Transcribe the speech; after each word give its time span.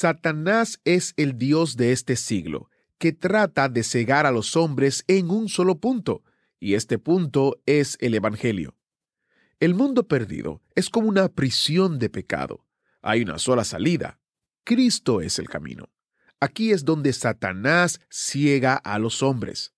Satanás 0.00 0.80
es 0.86 1.12
el 1.18 1.36
Dios 1.36 1.76
de 1.76 1.92
este 1.92 2.16
siglo, 2.16 2.70
que 2.96 3.12
trata 3.12 3.68
de 3.68 3.82
cegar 3.82 4.24
a 4.24 4.30
los 4.30 4.56
hombres 4.56 5.04
en 5.08 5.28
un 5.28 5.50
solo 5.50 5.78
punto, 5.78 6.22
y 6.58 6.72
este 6.72 6.98
punto 6.98 7.60
es 7.66 7.98
el 8.00 8.14
Evangelio. 8.14 8.78
El 9.58 9.74
mundo 9.74 10.08
perdido 10.08 10.62
es 10.74 10.88
como 10.88 11.10
una 11.10 11.28
prisión 11.28 11.98
de 11.98 12.08
pecado. 12.08 12.64
Hay 13.02 13.20
una 13.20 13.38
sola 13.38 13.62
salida. 13.62 14.18
Cristo 14.64 15.20
es 15.20 15.38
el 15.38 15.50
camino. 15.50 15.90
Aquí 16.40 16.70
es 16.72 16.86
donde 16.86 17.12
Satanás 17.12 18.00
ciega 18.08 18.76
a 18.76 18.98
los 18.98 19.22
hombres. 19.22 19.74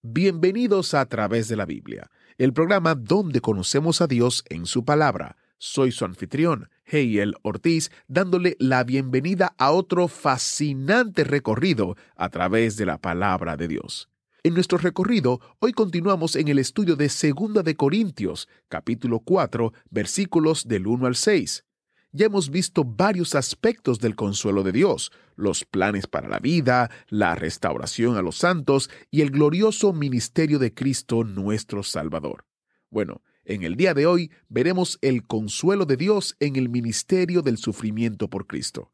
Bienvenidos 0.00 0.94
a 0.94 1.06
través 1.06 1.48
de 1.48 1.56
la 1.56 1.66
Biblia, 1.66 2.08
el 2.38 2.52
programa 2.52 2.94
donde 2.94 3.40
conocemos 3.40 4.00
a 4.00 4.06
Dios 4.06 4.44
en 4.48 4.64
su 4.64 4.84
palabra. 4.84 5.36
Soy 5.58 5.90
su 5.90 6.04
anfitrión, 6.04 6.70
Heiel 6.86 7.34
Ortiz, 7.42 7.90
dándole 8.08 8.56
la 8.58 8.84
bienvenida 8.84 9.54
a 9.58 9.72
otro 9.72 10.08
fascinante 10.08 11.24
recorrido 11.24 11.96
a 12.16 12.28
través 12.28 12.76
de 12.76 12.86
la 12.86 12.98
palabra 12.98 13.56
de 13.56 13.68
Dios. 13.68 14.08
En 14.42 14.54
nuestro 14.54 14.78
recorrido, 14.78 15.40
hoy 15.58 15.72
continuamos 15.72 16.36
en 16.36 16.46
el 16.46 16.60
estudio 16.60 16.94
de 16.94 17.08
Segunda 17.08 17.64
de 17.64 17.74
Corintios, 17.74 18.48
capítulo 18.68 19.18
4, 19.18 19.72
versículos 19.90 20.68
del 20.68 20.86
1 20.86 21.06
al 21.06 21.16
6. 21.16 21.64
Ya 22.12 22.26
hemos 22.26 22.50
visto 22.50 22.84
varios 22.84 23.34
aspectos 23.34 23.98
del 23.98 24.14
consuelo 24.14 24.62
de 24.62 24.70
Dios, 24.70 25.10
los 25.34 25.64
planes 25.64 26.06
para 26.06 26.28
la 26.28 26.38
vida, 26.38 26.90
la 27.08 27.34
restauración 27.34 28.16
a 28.16 28.22
los 28.22 28.36
santos 28.36 28.88
y 29.10 29.22
el 29.22 29.32
glorioso 29.32 29.92
ministerio 29.92 30.60
de 30.60 30.72
Cristo 30.72 31.24
nuestro 31.24 31.82
Salvador. 31.82 32.46
Bueno, 32.88 33.22
en 33.46 33.62
el 33.62 33.76
día 33.76 33.94
de 33.94 34.06
hoy 34.06 34.30
veremos 34.48 34.98
el 35.00 35.26
consuelo 35.26 35.86
de 35.86 35.96
Dios 35.96 36.36
en 36.40 36.56
el 36.56 36.68
ministerio 36.68 37.42
del 37.42 37.58
sufrimiento 37.58 38.28
por 38.28 38.46
Cristo. 38.46 38.92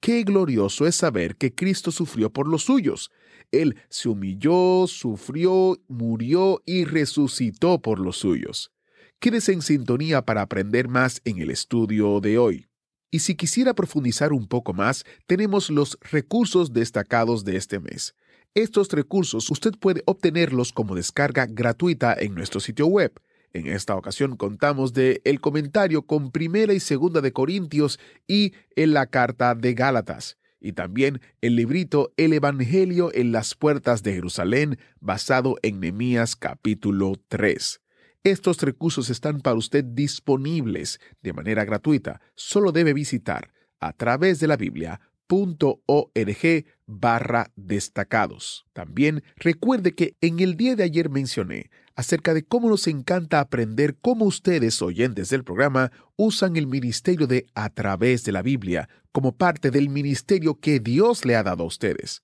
Qué 0.00 0.22
glorioso 0.22 0.86
es 0.86 0.94
saber 0.94 1.36
que 1.36 1.54
Cristo 1.54 1.90
sufrió 1.90 2.30
por 2.30 2.46
los 2.46 2.62
suyos. 2.64 3.10
Él 3.50 3.76
se 3.88 4.08
humilló, 4.08 4.86
sufrió, 4.86 5.76
murió 5.88 6.62
y 6.66 6.84
resucitó 6.84 7.80
por 7.80 7.98
los 7.98 8.18
suyos. 8.18 8.70
Quédese 9.18 9.52
en 9.52 9.62
sintonía 9.62 10.22
para 10.22 10.42
aprender 10.42 10.86
más 10.86 11.20
en 11.24 11.38
el 11.38 11.50
estudio 11.50 12.20
de 12.20 12.38
hoy. 12.38 12.66
Y 13.10 13.20
si 13.20 13.34
quisiera 13.34 13.74
profundizar 13.74 14.32
un 14.32 14.46
poco 14.46 14.74
más, 14.74 15.04
tenemos 15.26 15.70
los 15.70 15.98
recursos 16.12 16.72
destacados 16.72 17.44
de 17.44 17.56
este 17.56 17.80
mes. 17.80 18.14
Estos 18.54 18.88
recursos 18.90 19.50
usted 19.50 19.72
puede 19.80 20.02
obtenerlos 20.06 20.72
como 20.72 20.94
descarga 20.94 21.46
gratuita 21.46 22.14
en 22.18 22.34
nuestro 22.34 22.60
sitio 22.60 22.86
web. 22.86 23.12
En 23.52 23.66
esta 23.66 23.96
ocasión 23.96 24.36
contamos 24.36 24.92
de 24.92 25.22
el 25.24 25.40
comentario 25.40 26.02
con 26.02 26.30
primera 26.30 26.74
y 26.74 26.80
segunda 26.80 27.20
de 27.20 27.32
Corintios 27.32 27.98
y 28.26 28.52
en 28.76 28.92
la 28.92 29.06
carta 29.06 29.54
de 29.54 29.74
Gálatas, 29.74 30.36
y 30.60 30.72
también 30.72 31.20
el 31.40 31.56
librito 31.56 32.12
El 32.16 32.32
Evangelio 32.32 33.10
en 33.14 33.32
las 33.32 33.54
puertas 33.54 34.02
de 34.02 34.12
Jerusalén, 34.12 34.78
basado 35.00 35.56
en 35.62 35.80
Nehemías 35.80 36.36
capítulo 36.36 37.14
3. 37.28 37.80
Estos 38.24 38.60
recursos 38.60 39.08
están 39.08 39.40
para 39.40 39.56
usted 39.56 39.84
disponibles 39.84 41.00
de 41.22 41.32
manera 41.32 41.64
gratuita. 41.64 42.20
Solo 42.34 42.72
debe 42.72 42.92
visitar 42.92 43.52
a 43.80 43.92
través 43.92 44.40
de 44.40 44.48
la 44.48 44.56
Biblia 44.56 45.00
.org 45.30 46.64
barra 46.86 47.52
destacados. 47.54 48.66
También 48.72 49.22
recuerde 49.36 49.94
que 49.94 50.16
en 50.20 50.40
el 50.40 50.56
día 50.56 50.74
de 50.74 50.84
ayer 50.84 51.10
mencioné 51.10 51.70
acerca 51.98 52.32
de 52.32 52.44
cómo 52.44 52.70
nos 52.70 52.86
encanta 52.86 53.40
aprender 53.40 53.96
cómo 54.00 54.24
ustedes, 54.24 54.80
oyentes 54.82 55.30
del 55.30 55.42
programa, 55.42 55.90
usan 56.14 56.54
el 56.54 56.68
ministerio 56.68 57.26
de 57.26 57.46
a 57.56 57.70
través 57.70 58.22
de 58.22 58.30
la 58.30 58.40
Biblia 58.40 58.88
como 59.10 59.36
parte 59.36 59.72
del 59.72 59.88
ministerio 59.88 60.60
que 60.60 60.78
Dios 60.78 61.24
le 61.24 61.34
ha 61.34 61.42
dado 61.42 61.64
a 61.64 61.66
ustedes. 61.66 62.22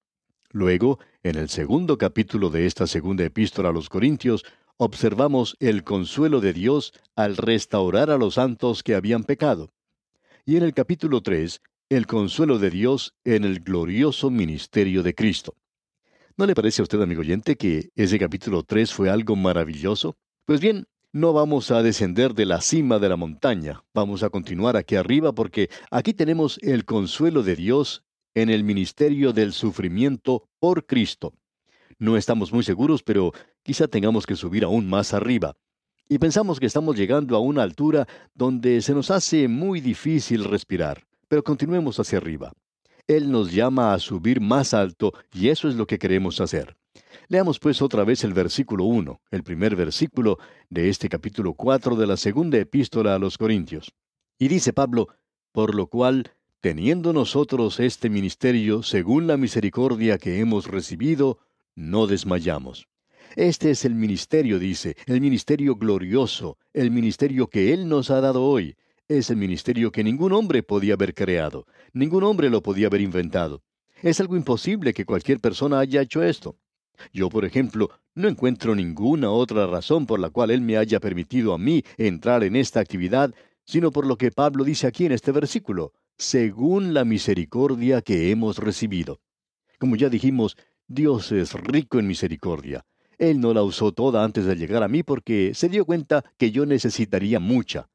Luego, 0.50 0.98
en 1.22 1.36
el 1.36 1.48
segundo 1.48 1.96
capítulo 1.96 2.50
de 2.50 2.66
esta 2.66 2.88
segunda 2.88 3.24
epístola 3.24 3.68
a 3.68 3.72
los 3.72 3.88
Corintios, 3.88 4.44
observamos 4.76 5.54
el 5.60 5.84
consuelo 5.84 6.40
de 6.40 6.52
Dios 6.52 6.92
al 7.14 7.36
restaurar 7.36 8.10
a 8.10 8.18
los 8.18 8.34
santos 8.34 8.82
que 8.82 8.96
habían 8.96 9.22
pecado. 9.22 9.70
Y 10.44 10.56
en 10.56 10.64
el 10.64 10.74
capítulo 10.74 11.20
3, 11.20 11.60
el 11.90 12.08
consuelo 12.08 12.58
de 12.58 12.70
Dios 12.70 13.14
en 13.22 13.44
el 13.44 13.60
glorioso 13.60 14.30
ministerio 14.30 15.04
de 15.04 15.14
Cristo. 15.14 15.54
¿No 16.36 16.44
le 16.44 16.56
parece 16.56 16.82
a 16.82 16.84
usted, 16.84 17.00
amigo 17.00 17.20
oyente, 17.20 17.54
que 17.54 17.90
ese 17.94 18.18
capítulo 18.18 18.64
3 18.64 18.92
fue 18.92 19.10
algo 19.10 19.36
maravilloso? 19.36 20.16
Pues 20.44 20.60
bien, 20.60 20.88
no 21.12 21.32
vamos 21.32 21.70
a 21.70 21.82
descender 21.82 22.34
de 22.34 22.46
la 22.46 22.60
cima 22.60 22.98
de 22.98 23.08
la 23.08 23.16
montaña, 23.16 23.82
vamos 23.94 24.22
a 24.22 24.30
continuar 24.30 24.76
aquí 24.76 24.94
arriba 24.96 25.32
porque 25.32 25.70
aquí 25.90 26.12
tenemos 26.12 26.58
el 26.62 26.84
consuelo 26.84 27.42
de 27.42 27.56
Dios 27.56 28.02
en 28.34 28.50
el 28.50 28.62
ministerio 28.62 29.32
del 29.32 29.52
sufrimiento 29.52 30.48
por 30.58 30.86
Cristo. 30.86 31.32
No 31.98 32.16
estamos 32.16 32.52
muy 32.52 32.62
seguros, 32.62 33.02
pero 33.02 33.32
quizá 33.62 33.88
tengamos 33.88 34.26
que 34.26 34.36
subir 34.36 34.64
aún 34.64 34.88
más 34.88 35.14
arriba. 35.14 35.56
Y 36.08 36.18
pensamos 36.18 36.60
que 36.60 36.66
estamos 36.66 36.96
llegando 36.96 37.36
a 37.36 37.40
una 37.40 37.62
altura 37.62 38.06
donde 38.34 38.80
se 38.82 38.94
nos 38.94 39.10
hace 39.10 39.48
muy 39.48 39.80
difícil 39.80 40.44
respirar. 40.44 41.06
Pero 41.28 41.42
continuemos 41.42 41.98
hacia 41.98 42.18
arriba. 42.18 42.52
Él 43.06 43.30
nos 43.30 43.52
llama 43.52 43.92
a 43.92 43.98
subir 43.98 44.40
más 44.40 44.74
alto 44.74 45.12
y 45.32 45.48
eso 45.48 45.68
es 45.68 45.74
lo 45.74 45.86
que 45.86 45.98
queremos 45.98 46.40
hacer. 46.40 46.76
Leamos 47.30 47.58
pues 47.58 47.82
otra 47.82 48.04
vez 48.04 48.24
el 48.24 48.32
versículo 48.32 48.84
1, 48.84 49.20
el 49.30 49.42
primer 49.42 49.76
versículo 49.76 50.38
de 50.70 50.88
este 50.88 51.10
capítulo 51.10 51.52
4 51.52 51.94
de 51.94 52.06
la 52.06 52.16
segunda 52.16 52.56
epístola 52.56 53.14
a 53.14 53.18
los 53.18 53.36
Corintios. 53.36 53.92
Y 54.38 54.48
dice 54.48 54.72
Pablo, 54.72 55.08
por 55.52 55.74
lo 55.74 55.88
cual, 55.88 56.32
teniendo 56.62 57.12
nosotros 57.12 57.80
este 57.80 58.08
ministerio 58.08 58.82
según 58.82 59.26
la 59.26 59.36
misericordia 59.36 60.16
que 60.16 60.40
hemos 60.40 60.68
recibido, 60.68 61.38
no 61.74 62.06
desmayamos. 62.06 62.88
Este 63.36 63.72
es 63.72 63.84
el 63.84 63.94
ministerio, 63.94 64.58
dice, 64.58 64.96
el 65.04 65.20
ministerio 65.20 65.76
glorioso, 65.76 66.56
el 66.72 66.90
ministerio 66.90 67.48
que 67.48 67.74
Él 67.74 67.90
nos 67.90 68.10
ha 68.10 68.22
dado 68.22 68.42
hoy. 68.42 68.74
Es 69.06 69.28
el 69.28 69.36
ministerio 69.36 69.92
que 69.92 70.02
ningún 70.02 70.32
hombre 70.32 70.62
podía 70.62 70.94
haber 70.94 71.12
creado, 71.12 71.66
ningún 71.92 72.24
hombre 72.24 72.48
lo 72.48 72.62
podía 72.62 72.86
haber 72.86 73.02
inventado. 73.02 73.62
Es 74.00 74.18
algo 74.18 74.34
imposible 74.34 74.94
que 74.94 75.04
cualquier 75.04 75.40
persona 75.40 75.78
haya 75.78 76.00
hecho 76.00 76.22
esto. 76.22 76.56
Yo, 77.12 77.28
por 77.28 77.44
ejemplo, 77.44 77.90
no 78.14 78.28
encuentro 78.28 78.74
ninguna 78.74 79.30
otra 79.30 79.66
razón 79.66 80.06
por 80.06 80.20
la 80.20 80.30
cual 80.30 80.50
Él 80.50 80.60
me 80.60 80.76
haya 80.76 81.00
permitido 81.00 81.54
a 81.54 81.58
mí 81.58 81.84
entrar 81.96 82.44
en 82.44 82.56
esta 82.56 82.80
actividad, 82.80 83.34
sino 83.64 83.90
por 83.90 84.06
lo 84.06 84.16
que 84.16 84.30
Pablo 84.30 84.64
dice 84.64 84.86
aquí 84.86 85.06
en 85.06 85.12
este 85.12 85.32
versículo, 85.32 85.92
según 86.16 86.94
la 86.94 87.04
misericordia 87.04 88.02
que 88.02 88.30
hemos 88.30 88.58
recibido. 88.58 89.20
Como 89.78 89.94
ya 89.94 90.08
dijimos, 90.08 90.56
Dios 90.88 91.32
es 91.32 91.52
rico 91.52 91.98
en 91.98 92.08
misericordia. 92.08 92.84
Él 93.18 93.40
no 93.40 93.52
la 93.52 93.62
usó 93.62 93.92
toda 93.92 94.24
antes 94.24 94.44
de 94.44 94.56
llegar 94.56 94.82
a 94.82 94.88
mí 94.88 95.02
porque 95.02 95.52
se 95.54 95.68
dio 95.68 95.84
cuenta 95.84 96.24
que 96.36 96.50
yo 96.50 96.66
necesitaría 96.66 97.40
mucha. 97.40 97.88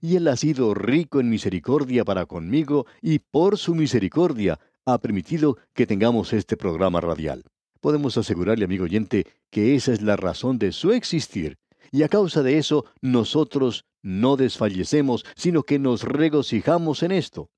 Y 0.00 0.16
Él 0.16 0.28
ha 0.28 0.36
sido 0.36 0.74
rico 0.74 1.20
en 1.20 1.28
misericordia 1.28 2.04
para 2.04 2.26
conmigo 2.26 2.86
y 3.00 3.18
por 3.18 3.58
su 3.58 3.74
misericordia 3.74 4.58
ha 4.84 4.98
permitido 4.98 5.58
que 5.74 5.86
tengamos 5.86 6.32
este 6.32 6.56
programa 6.56 7.00
radial. 7.00 7.44
Podemos 7.82 8.16
asegurarle, 8.16 8.64
amigo 8.64 8.84
oyente, 8.84 9.26
que 9.50 9.74
esa 9.74 9.92
es 9.92 10.02
la 10.02 10.14
razón 10.14 10.56
de 10.56 10.70
su 10.70 10.92
existir, 10.92 11.58
y 11.90 12.04
a 12.04 12.08
causa 12.08 12.44
de 12.44 12.56
eso 12.56 12.84
nosotros 13.00 13.86
no 14.02 14.36
desfallecemos, 14.36 15.24
sino 15.34 15.64
que 15.64 15.80
nos 15.80 16.04
regocijamos 16.04 17.02
en 17.02 17.10
esto. 17.10 17.50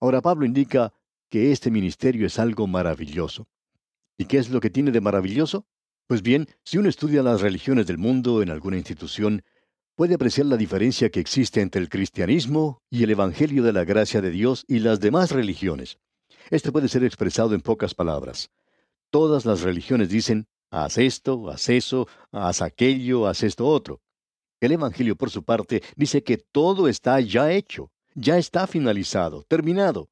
Ahora 0.00 0.22
Pablo 0.22 0.44
indica 0.44 0.92
que 1.30 1.52
este 1.52 1.70
ministerio 1.70 2.26
es 2.26 2.40
algo 2.40 2.66
maravilloso. 2.66 3.46
¿Y 4.16 4.24
qué 4.24 4.38
es 4.38 4.50
lo 4.50 4.58
que 4.58 4.70
tiene 4.70 4.90
de 4.90 5.00
maravilloso? 5.00 5.68
Pues 6.08 6.20
bien, 6.22 6.48
si 6.64 6.78
uno 6.78 6.88
estudia 6.88 7.22
las 7.22 7.40
religiones 7.40 7.86
del 7.86 7.98
mundo 7.98 8.42
en 8.42 8.50
alguna 8.50 8.76
institución, 8.76 9.44
puede 9.94 10.16
apreciar 10.16 10.46
la 10.46 10.56
diferencia 10.56 11.10
que 11.10 11.20
existe 11.20 11.60
entre 11.60 11.80
el 11.80 11.88
cristianismo 11.88 12.82
y 12.90 13.04
el 13.04 13.10
Evangelio 13.10 13.62
de 13.62 13.72
la 13.72 13.84
gracia 13.84 14.20
de 14.20 14.32
Dios 14.32 14.64
y 14.66 14.80
las 14.80 14.98
demás 14.98 15.30
religiones. 15.30 16.00
Este 16.50 16.72
puede 16.72 16.88
ser 16.88 17.04
expresado 17.04 17.54
en 17.54 17.60
pocas 17.60 17.94
palabras. 17.94 18.50
Todas 19.10 19.46
las 19.46 19.62
religiones 19.62 20.10
dicen, 20.10 20.46
haz 20.70 20.98
esto, 20.98 21.48
haz 21.50 21.68
eso, 21.70 22.06
haz 22.30 22.60
aquello, 22.60 23.26
haz 23.26 23.42
esto 23.42 23.66
otro. 23.66 24.02
El 24.60 24.72
Evangelio, 24.72 25.16
por 25.16 25.30
su 25.30 25.44
parte, 25.44 25.82
dice 25.96 26.22
que 26.22 26.36
todo 26.36 26.88
está 26.88 27.20
ya 27.20 27.52
hecho, 27.52 27.90
ya 28.14 28.36
está 28.36 28.66
finalizado, 28.66 29.44
terminado. 29.44 30.10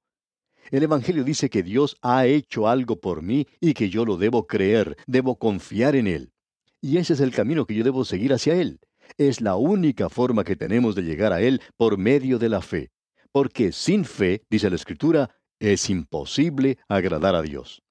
El 0.70 0.82
Evangelio 0.82 1.24
dice 1.24 1.50
que 1.50 1.62
Dios 1.62 1.96
ha 2.00 2.26
hecho 2.26 2.68
algo 2.68 2.98
por 2.98 3.22
mí 3.22 3.46
y 3.60 3.74
que 3.74 3.90
yo 3.90 4.04
lo 4.04 4.16
debo 4.16 4.46
creer, 4.46 4.96
debo 5.06 5.36
confiar 5.36 5.94
en 5.94 6.06
Él. 6.06 6.32
Y 6.80 6.96
ese 6.98 7.12
es 7.12 7.20
el 7.20 7.32
camino 7.32 7.66
que 7.66 7.74
yo 7.74 7.84
debo 7.84 8.04
seguir 8.04 8.32
hacia 8.32 8.54
Él. 8.54 8.80
Es 9.18 9.40
la 9.40 9.56
única 9.56 10.08
forma 10.08 10.42
que 10.42 10.56
tenemos 10.56 10.94
de 10.94 11.02
llegar 11.02 11.32
a 11.32 11.40
Él 11.40 11.60
por 11.76 11.98
medio 11.98 12.38
de 12.38 12.48
la 12.48 12.62
fe. 12.62 12.90
Porque 13.30 13.72
sin 13.72 14.04
fe, 14.04 14.42
dice 14.48 14.70
la 14.70 14.76
Escritura, 14.76 15.36
es 15.60 15.90
imposible 15.90 16.78
agradar 16.88 17.34
a 17.34 17.42
Dios. 17.42 17.82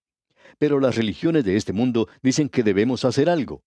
Pero 0.57 0.79
las 0.79 0.95
religiones 0.95 1.43
de 1.43 1.55
este 1.55 1.73
mundo 1.73 2.07
dicen 2.21 2.49
que 2.49 2.63
debemos 2.63 3.05
hacer 3.05 3.29
algo. 3.29 3.63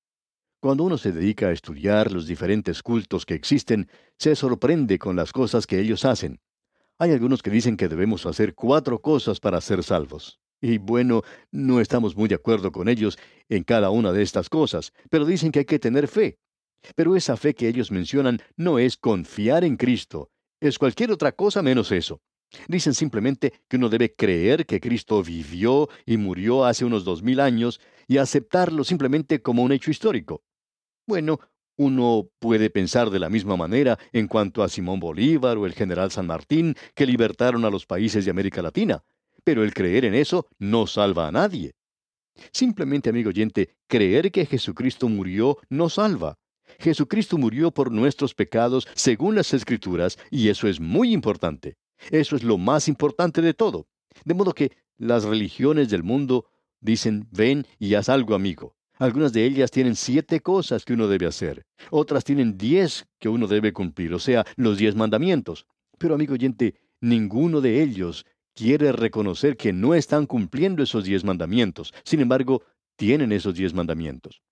Cuando 0.60 0.84
uno 0.84 0.98
se 0.98 1.12
dedica 1.12 1.48
a 1.48 1.52
estudiar 1.52 2.10
los 2.10 2.26
diferentes 2.26 2.82
cultos 2.82 3.24
que 3.24 3.34
existen, 3.34 3.88
se 4.18 4.34
sorprende 4.34 4.98
con 4.98 5.14
las 5.14 5.32
cosas 5.32 5.66
que 5.66 5.78
ellos 5.78 6.04
hacen. 6.04 6.40
Hay 6.98 7.12
algunos 7.12 7.42
que 7.42 7.50
dicen 7.50 7.76
que 7.76 7.88
debemos 7.88 8.26
hacer 8.26 8.54
cuatro 8.54 9.00
cosas 9.00 9.38
para 9.38 9.60
ser 9.60 9.84
salvos. 9.84 10.40
Y 10.60 10.78
bueno, 10.78 11.22
no 11.52 11.80
estamos 11.80 12.16
muy 12.16 12.28
de 12.28 12.34
acuerdo 12.34 12.72
con 12.72 12.88
ellos 12.88 13.16
en 13.48 13.62
cada 13.62 13.90
una 13.90 14.10
de 14.12 14.22
estas 14.22 14.48
cosas, 14.48 14.92
pero 15.08 15.24
dicen 15.24 15.52
que 15.52 15.60
hay 15.60 15.64
que 15.64 15.78
tener 15.78 16.08
fe. 16.08 16.38
Pero 16.96 17.14
esa 17.14 17.36
fe 17.36 17.54
que 17.54 17.68
ellos 17.68 17.92
mencionan 17.92 18.40
no 18.56 18.80
es 18.80 18.96
confiar 18.96 19.62
en 19.62 19.76
Cristo, 19.76 20.30
es 20.60 20.78
cualquier 20.78 21.12
otra 21.12 21.30
cosa 21.30 21.62
menos 21.62 21.92
eso. 21.92 22.20
Dicen 22.66 22.94
simplemente 22.94 23.52
que 23.68 23.76
uno 23.76 23.88
debe 23.88 24.14
creer 24.14 24.66
que 24.66 24.80
Cristo 24.80 25.22
vivió 25.22 25.88
y 26.06 26.16
murió 26.16 26.64
hace 26.64 26.84
unos 26.84 27.04
dos 27.04 27.22
mil 27.22 27.40
años 27.40 27.80
y 28.06 28.18
aceptarlo 28.18 28.84
simplemente 28.84 29.42
como 29.42 29.62
un 29.62 29.72
hecho 29.72 29.90
histórico. 29.90 30.42
Bueno, 31.06 31.40
uno 31.76 32.28
puede 32.40 32.70
pensar 32.70 33.10
de 33.10 33.18
la 33.18 33.30
misma 33.30 33.56
manera 33.56 33.98
en 34.12 34.26
cuanto 34.26 34.62
a 34.62 34.68
Simón 34.68 34.98
Bolívar 34.98 35.56
o 35.58 35.66
el 35.66 35.74
general 35.74 36.10
San 36.10 36.26
Martín, 36.26 36.74
que 36.94 37.06
libertaron 37.06 37.64
a 37.64 37.70
los 37.70 37.86
países 37.86 38.24
de 38.24 38.30
América 38.30 38.62
Latina, 38.62 39.04
pero 39.44 39.62
el 39.62 39.72
creer 39.72 40.04
en 40.04 40.14
eso 40.14 40.48
no 40.58 40.86
salva 40.86 41.28
a 41.28 41.32
nadie. 41.32 41.72
Simplemente, 42.52 43.10
amigo 43.10 43.28
oyente, 43.28 43.76
creer 43.86 44.32
que 44.32 44.46
Jesucristo 44.46 45.08
murió 45.08 45.58
no 45.68 45.88
salva. 45.88 46.36
Jesucristo 46.78 47.38
murió 47.38 47.70
por 47.70 47.92
nuestros 47.92 48.34
pecados 48.34 48.86
según 48.94 49.34
las 49.34 49.54
Escrituras, 49.54 50.18
y 50.30 50.48
eso 50.48 50.68
es 50.68 50.80
muy 50.80 51.12
importante. 51.12 51.76
Eso 52.10 52.36
es 52.36 52.42
lo 52.42 52.58
más 52.58 52.88
importante 52.88 53.42
de 53.42 53.54
todo. 53.54 53.86
De 54.24 54.34
modo 54.34 54.52
que 54.52 54.72
las 54.96 55.24
religiones 55.24 55.90
del 55.90 56.02
mundo 56.02 56.46
dicen, 56.80 57.28
ven 57.30 57.66
y 57.78 57.94
haz 57.94 58.08
algo, 58.08 58.34
amigo. 58.34 58.74
Algunas 58.98 59.32
de 59.32 59.44
ellas 59.44 59.70
tienen 59.70 59.94
siete 59.94 60.40
cosas 60.40 60.84
que 60.84 60.92
uno 60.92 61.06
debe 61.06 61.26
hacer. 61.26 61.64
Otras 61.90 62.24
tienen 62.24 62.58
diez 62.58 63.06
que 63.20 63.28
uno 63.28 63.46
debe 63.46 63.72
cumplir, 63.72 64.12
o 64.12 64.18
sea, 64.18 64.44
los 64.56 64.76
diez 64.76 64.96
mandamientos. 64.96 65.66
Pero, 65.98 66.14
amigo 66.14 66.34
oyente, 66.34 66.74
ninguno 67.00 67.60
de 67.60 67.80
ellos 67.82 68.26
quiere 68.54 68.90
reconocer 68.90 69.56
que 69.56 69.72
no 69.72 69.94
están 69.94 70.26
cumpliendo 70.26 70.82
esos 70.82 71.04
diez 71.04 71.22
mandamientos. 71.22 71.94
Sin 72.02 72.20
embargo, 72.20 72.64
tienen 72.96 73.30
esos 73.30 73.54
diez 73.54 73.72
mandamientos. 73.72 74.42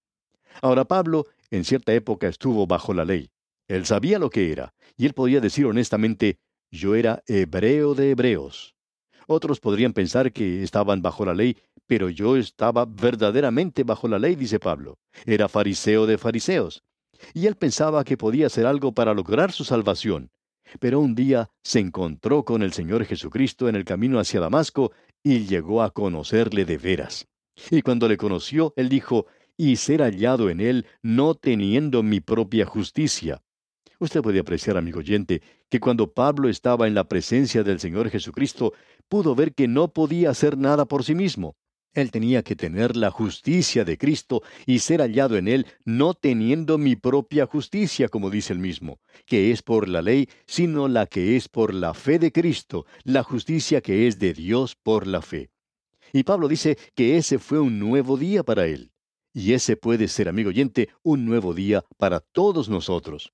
Ahora, 0.63 0.85
Pablo 0.85 1.27
en 1.51 1.65
cierta 1.65 1.93
época 1.93 2.29
estuvo 2.29 2.67
bajo 2.69 2.95
la 2.95 3.05
ley. 3.05 3.31
Él 3.69 3.85
sabía 3.85 4.21
lo 4.21 4.31
que 4.31 4.53
era, 4.53 4.75
y 4.97 5.07
él 5.07 5.13
podía 5.13 5.41
decir 5.41 5.67
honestamente, 5.67 6.39
yo 6.71 6.95
era 6.95 7.23
hebreo 7.27 7.95
de 7.95 8.11
hebreos. 8.11 8.77
Otros 9.27 9.61
podrían 9.61 9.93
pensar 9.93 10.33
que 10.33 10.63
estaban 10.63 11.03
bajo 11.03 11.25
la 11.25 11.35
ley, 11.35 11.57
pero 11.87 12.11
yo 12.11 12.37
estaba 12.37 12.85
verdaderamente 12.85 13.83
bajo 13.83 14.09
la 14.09 14.19
ley, 14.19 14.37
dice 14.37 14.59
Pablo. 14.59 14.99
Era 15.25 15.49
fariseo 15.49 16.07
de 16.07 16.19
fariseos. 16.19 16.85
Y 17.35 17.47
él 17.47 17.57
pensaba 17.57 18.05
que 18.05 18.17
podía 18.17 18.47
hacer 18.47 18.67
algo 18.67 18.93
para 18.93 19.15
lograr 19.15 19.53
su 19.53 19.65
salvación. 19.65 20.31
Pero 20.81 21.01
un 21.01 21.15
día 21.15 21.51
se 21.63 21.79
encontró 21.81 22.45
con 22.45 22.63
el 22.63 22.73
Señor 22.73 23.05
Jesucristo 23.05 23.69
en 23.69 23.77
el 23.77 23.85
camino 23.85 24.19
hacia 24.19 24.41
Damasco 24.41 24.93
y 25.23 25.47
llegó 25.47 25.83
a 25.83 25.91
conocerle 25.91 26.65
de 26.65 26.79
veras. 26.79 27.27
Y 27.71 27.83
cuando 27.83 28.09
le 28.09 28.17
conoció, 28.17 28.75
él 28.77 28.89
dijo, 28.89 29.27
y 29.57 29.77
ser 29.77 30.03
hallado 30.03 30.51
en 30.51 30.61
él 30.61 30.87
no 31.03 31.35
teniendo 31.35 32.03
mi 32.03 32.21
propia 32.21 32.67
justicia, 32.67 33.43
Usted 33.99 34.21
puede 34.21 34.41
apreciar, 34.41 34.77
amigo 34.77 34.99
oyente, 34.99 35.43
que 35.71 35.81
cuando 35.81 36.13
Pablo 36.13 36.49
estaba 36.49 36.87
en 36.87 36.95
la 36.95 37.09
presencia 37.09 37.63
del 37.63 37.81
Señor 37.81 38.11
Jesucristo, 38.11 38.75
pudo 39.09 39.35
ver 39.35 39.55
que 39.55 39.69
no 39.69 39.89
podía 39.89 40.31
hacer 40.31 40.59
nada 40.59 40.85
por 40.85 41.03
sí 41.03 41.15
mismo. 41.15 41.57
Él 41.95 42.11
tenía 42.11 42.43
que 42.43 42.57
tener 42.57 42.95
la 42.95 43.11
justicia 43.11 43.87
de 43.87 43.97
Cristo 43.97 44.43
y 44.67 44.81
ser 44.81 45.01
hallado 45.01 45.39
en 45.39 45.49
él, 45.49 45.67
no 45.87 46.13
teniendo 46.13 46.77
mi 46.77 46.95
propia 46.95 47.47
justicia, 47.47 48.11
como 48.11 48.29
dice 48.29 48.53
el 48.53 48.59
mismo, 48.59 49.01
que 49.25 49.51
es 49.51 49.63
por 49.63 49.89
la 49.89 50.03
ley, 50.03 50.29
sino 50.47 50.89
la 50.89 51.07
que 51.07 51.37
es 51.37 51.49
por 51.49 51.73
la 51.73 51.95
fe 51.95 52.19
de 52.19 52.33
Cristo, 52.33 52.85
la 53.03 53.23
justicia 53.23 53.81
que 53.81 54.07
es 54.07 54.19
de 54.19 54.35
Dios 54.35 54.77
por 54.77 55.07
la 55.07 55.23
fe. 55.23 55.49
Y 56.13 56.25
Pablo 56.25 56.49
dice 56.49 56.77
que 56.95 57.17
ese 57.17 57.39
fue 57.39 57.61
un 57.61 57.79
nuevo 57.79 58.19
día 58.19 58.43
para 58.43 58.67
él. 58.67 58.93
Y 59.33 59.55
ese 59.55 59.79
puede 59.79 60.09
ser, 60.09 60.29
amigo 60.29 60.51
oyente, 60.51 60.91
un 61.03 61.25
nuevo 61.25 61.55
día 61.55 61.83
para 61.97 62.21
todos 62.21 62.69
nosotros. 62.69 63.33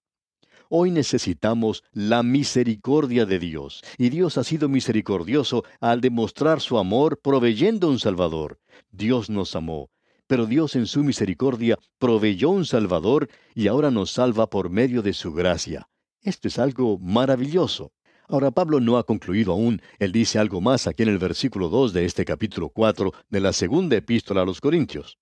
Hoy 0.74 0.90
necesitamos 0.90 1.84
la 1.92 2.22
misericordia 2.22 3.26
de 3.26 3.38
Dios, 3.38 3.82
y 3.98 4.08
Dios 4.08 4.38
ha 4.38 4.42
sido 4.42 4.70
misericordioso 4.70 5.64
al 5.80 6.00
demostrar 6.00 6.62
su 6.62 6.78
amor 6.78 7.20
proveyendo 7.20 7.90
un 7.90 7.98
Salvador. 7.98 8.58
Dios 8.90 9.28
nos 9.28 9.54
amó, 9.54 9.90
pero 10.26 10.46
Dios 10.46 10.74
en 10.74 10.86
su 10.86 11.04
misericordia 11.04 11.78
proveyó 11.98 12.48
un 12.48 12.64
Salvador 12.64 13.28
y 13.54 13.66
ahora 13.66 13.90
nos 13.90 14.12
salva 14.12 14.48
por 14.48 14.70
medio 14.70 15.02
de 15.02 15.12
su 15.12 15.34
gracia. 15.34 15.90
Esto 16.22 16.48
es 16.48 16.58
algo 16.58 16.98
maravilloso. 16.98 17.92
Ahora 18.26 18.50
Pablo 18.50 18.80
no 18.80 18.96
ha 18.96 19.04
concluido 19.04 19.52
aún, 19.52 19.82
él 19.98 20.10
dice 20.10 20.38
algo 20.38 20.62
más 20.62 20.86
aquí 20.86 21.02
en 21.02 21.10
el 21.10 21.18
versículo 21.18 21.68
2 21.68 21.92
de 21.92 22.06
este 22.06 22.24
capítulo 22.24 22.70
4 22.70 23.12
de 23.28 23.40
la 23.40 23.52
segunda 23.52 23.96
epístola 23.96 24.40
a 24.40 24.46
los 24.46 24.62
Corintios. 24.62 25.18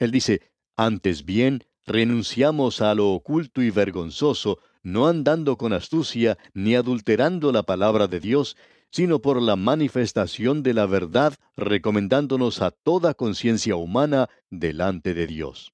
Él 0.00 0.10
dice, 0.10 0.50
antes 0.74 1.24
bien, 1.24 1.62
renunciamos 1.86 2.80
a 2.80 2.92
lo 2.96 3.12
oculto 3.12 3.62
y 3.62 3.70
vergonzoso, 3.70 4.58
no 4.82 5.06
andando 5.06 5.56
con 5.56 5.72
astucia, 5.72 6.38
ni 6.54 6.74
adulterando 6.74 7.52
la 7.52 7.62
palabra 7.62 8.06
de 8.06 8.20
Dios, 8.20 8.56
sino 8.90 9.20
por 9.20 9.40
la 9.40 9.56
manifestación 9.56 10.62
de 10.62 10.74
la 10.74 10.86
verdad, 10.86 11.34
recomendándonos 11.56 12.60
a 12.62 12.70
toda 12.70 13.14
conciencia 13.14 13.76
humana 13.76 14.28
delante 14.50 15.14
de 15.14 15.26
Dios. 15.26 15.72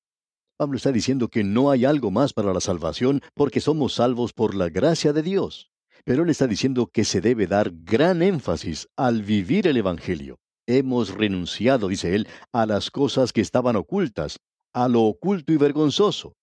Pablo 0.57 0.77
está 0.77 0.91
diciendo 0.91 1.29
que 1.29 1.45
no 1.45 1.71
hay 1.71 1.85
algo 1.85 2.11
más 2.11 2.33
para 2.33 2.53
la 2.53 2.61
salvación 2.61 3.21
porque 3.35 3.61
somos 3.61 3.95
salvos 3.95 4.33
por 4.33 4.55
la 4.55 4.69
gracia 4.69 5.13
de 5.13 5.23
Dios. 5.23 5.71
Pero 6.05 6.23
él 6.23 6.31
está 6.31 6.47
diciendo 6.47 6.87
que 6.87 7.05
se 7.05 7.21
debe 7.21 7.47
dar 7.47 7.73
gran 7.73 8.23
énfasis 8.23 8.89
al 8.97 9.23
vivir 9.23 9.67
el 9.67 9.77
Evangelio. 9.77 10.39
Hemos 10.67 11.15
renunciado, 11.15 11.89
dice 11.89 12.15
él, 12.15 12.29
a 12.53 12.65
las 12.65 12.91
cosas 12.91 13.33
que 13.33 13.41
estaban 13.41 13.77
ocultas, 13.77 14.39
a 14.73 14.89
lo 14.89 15.03
oculto 15.03 15.53
y 15.53 15.57
vergonzoso. 15.57 16.35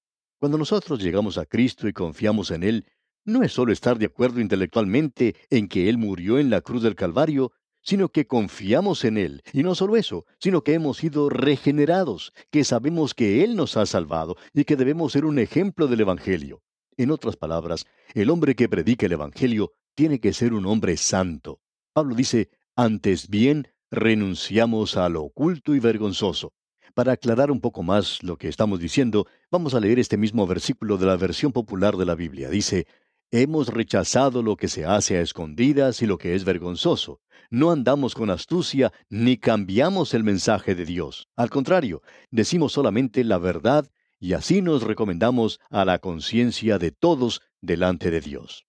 Cuando 0.44 0.58
nosotros 0.58 1.02
llegamos 1.02 1.38
a 1.38 1.46
Cristo 1.46 1.88
y 1.88 1.94
confiamos 1.94 2.52
en 2.52 2.64
Él, 2.64 2.86
no 3.24 3.44
es 3.44 3.54
solo 3.54 3.72
estar 3.72 3.98
de 3.98 4.08
acuerdo 4.08 4.42
intelectualmente 4.42 5.38
en 5.50 5.70
que 5.70 5.88
Él 5.88 5.98
murió 5.98 6.38
en 6.38 6.50
la 6.50 6.60
cruz 6.60 6.84
del 6.84 6.96
Calvario, 6.96 7.54
sino 7.82 8.10
que 8.10 8.28
confiamos 8.28 9.06
en 9.06 9.18
Él. 9.18 9.42
Y 9.54 9.64
no 9.64 9.74
solo 9.74 9.96
eso, 9.96 10.26
sino 10.40 10.62
que 10.62 10.74
hemos 10.74 10.98
sido 10.98 11.30
regenerados, 11.30 12.34
que 12.52 12.66
sabemos 12.66 13.14
que 13.14 13.46
Él 13.46 13.56
nos 13.56 13.78
ha 13.78 13.86
salvado 13.86 14.36
y 14.54 14.66
que 14.66 14.76
debemos 14.76 15.14
ser 15.14 15.24
un 15.24 15.40
ejemplo 15.40 15.88
del 15.88 16.02
Evangelio. 16.02 16.62
En 16.98 17.12
otras 17.12 17.38
palabras, 17.38 17.86
el 18.14 18.30
hombre 18.30 18.54
que 18.54 18.68
predica 18.68 19.06
el 19.06 19.14
Evangelio 19.14 19.72
tiene 19.96 20.20
que 20.20 20.34
ser 20.34 20.54
un 20.54 20.66
hombre 20.66 20.98
santo. 20.98 21.62
Pablo 21.94 22.16
dice, 22.16 22.50
antes 22.76 23.30
bien, 23.30 23.70
renunciamos 23.90 24.98
a 24.98 25.08
lo 25.08 25.24
oculto 25.24 25.74
y 25.74 25.80
vergonzoso. 25.80 26.52
Para 26.94 27.14
aclarar 27.14 27.50
un 27.50 27.60
poco 27.60 27.82
más 27.82 28.22
lo 28.22 28.38
que 28.38 28.48
estamos 28.48 28.80
diciendo, 28.80 29.26
vamos 29.50 29.74
a 29.74 29.80
leer 29.80 29.98
este 29.98 30.16
mismo 30.16 30.46
versículo 30.46 30.98
de 30.98 31.08
la 31.08 31.18
versión 31.18 31.52
popular 31.52 31.98
de 31.98 32.06
la 32.06 32.14
Biblia. 32.14 32.50
Dice, 32.50 32.86
Hemos 33.32 33.70
rechazado 33.70 34.44
lo 34.44 34.58
que 34.58 34.68
se 34.68 34.86
hace 34.86 35.18
a 35.18 35.22
escondidas 35.22 36.04
y 36.04 36.06
lo 36.06 36.20
que 36.20 36.36
es 36.36 36.46
vergonzoso. 36.46 37.20
No 37.50 37.72
andamos 37.72 38.14
con 38.14 38.30
astucia 38.30 38.94
ni 39.10 39.38
cambiamos 39.38 40.14
el 40.14 40.24
mensaje 40.24 40.76
de 40.76 40.86
Dios. 40.86 41.30
Al 41.36 41.50
contrario, 41.50 42.04
decimos 42.30 42.74
solamente 42.74 43.24
la 43.24 43.40
verdad 43.40 43.90
y 44.20 44.34
así 44.34 44.62
nos 44.62 44.84
recomendamos 44.84 45.60
a 45.72 45.86
la 45.86 45.98
conciencia 45.98 46.78
de 46.78 46.92
todos 46.92 47.42
delante 47.60 48.12
de 48.12 48.22
Dios. 48.22 48.68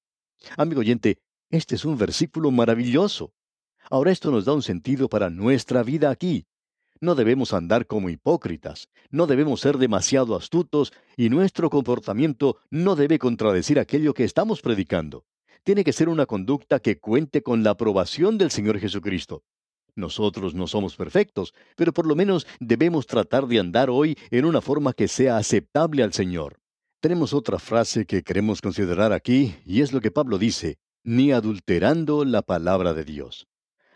Amigo 0.56 0.80
oyente, 0.80 1.18
este 1.50 1.74
es 1.74 1.84
un 1.84 1.98
versículo 1.98 2.50
maravilloso. 2.50 3.34
Ahora 3.90 4.12
esto 4.12 4.30
nos 4.30 4.46
da 4.46 4.54
un 4.54 4.62
sentido 4.62 5.10
para 5.10 5.28
nuestra 5.28 5.82
vida 5.82 6.08
aquí. 6.08 6.46
No 7.04 7.14
debemos 7.14 7.52
andar 7.52 7.87
como 7.87 8.08
hipócritas, 8.08 8.88
no 9.11 9.26
debemos 9.26 9.61
ser 9.61 9.76
demasiado 9.76 10.37
astutos 10.37 10.94
y 11.18 11.28
nuestro 11.28 11.68
comportamiento 11.68 12.56
no 12.70 12.96
debe 12.96 13.18
contradecir 13.18 13.78
aquello 13.78 14.14
que 14.14 14.25
estamos 14.25 14.62
predicando. 14.62 15.26
Tiene 15.64 15.84
que 15.84 15.92
ser 15.92 16.08
una 16.08 16.25
conducta 16.25 16.80
que 16.80 16.99
cuente 16.99 17.42
con 17.42 17.62
la 17.62 17.73
aprobación 17.73 18.38
del 18.38 18.50
Señor 18.50 18.78
Jesucristo. 18.78 19.42
Nosotros 19.94 20.54
no 20.54 20.66
somos 20.66 20.96
perfectos, 20.96 21.52
pero 21.76 21.92
por 21.92 22.06
lo 22.06 22.16
menos 22.16 22.46
debemos 22.58 23.06
tratar 23.06 23.49
de 23.49 23.61
andar 23.61 23.90
hoy 23.90 24.16
en 24.30 24.46
una 24.46 24.62
forma 24.62 24.94
que 24.94 25.06
sea 25.06 25.37
aceptable 25.37 26.02
al 26.02 26.14
Señor. 26.14 26.58
Tenemos 27.00 27.34
otra 27.34 27.58
frase 27.58 28.06
que 28.06 28.23
queremos 28.23 28.62
considerar 28.62 29.12
aquí, 29.12 29.56
y 29.66 29.82
es 29.82 29.92
lo 29.92 30.00
que 30.00 30.11
Pablo 30.11 30.38
dice, 30.38 30.78
ni 31.04 31.32
adulterando 31.32 32.25
la 32.25 32.40
palabra 32.40 32.94
de 32.94 33.04
Dios. 33.04 33.46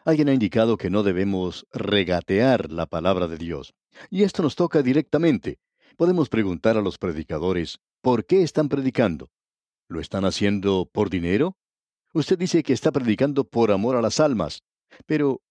Alguien 0.08 0.30
ha 0.30 0.32
indicado 0.32 0.78
que 0.78 0.88
no 0.88 1.02
debemos 1.02 1.66
regatear 1.70 2.72
la 2.72 2.86
palabra 2.86 3.28
de 3.28 3.36
Dios. 3.36 3.74
Y 4.08 4.22
esto 4.22 4.42
nos 4.42 4.56
toca 4.56 4.80
directamente. 4.80 5.58
Podemos 5.98 6.30
preguntar 6.30 6.78
a 6.78 6.80
los 6.80 6.96
predicadores, 6.96 7.78
¿por 8.00 8.24
qué 8.24 8.42
están 8.42 8.70
predicando? 8.70 9.28
¿Lo 9.86 10.00
están 10.00 10.24
haciendo 10.24 10.88
por 10.90 11.10
dinero? 11.10 11.58
Usted 12.14 12.38
dice 12.38 12.62
que 12.62 12.72
está 12.72 12.90
predicando 12.90 13.44
por 13.44 13.70
amor 13.70 13.96
a 13.96 14.00
las 14.00 14.18
almas, 14.18 14.62
pero 15.04 15.42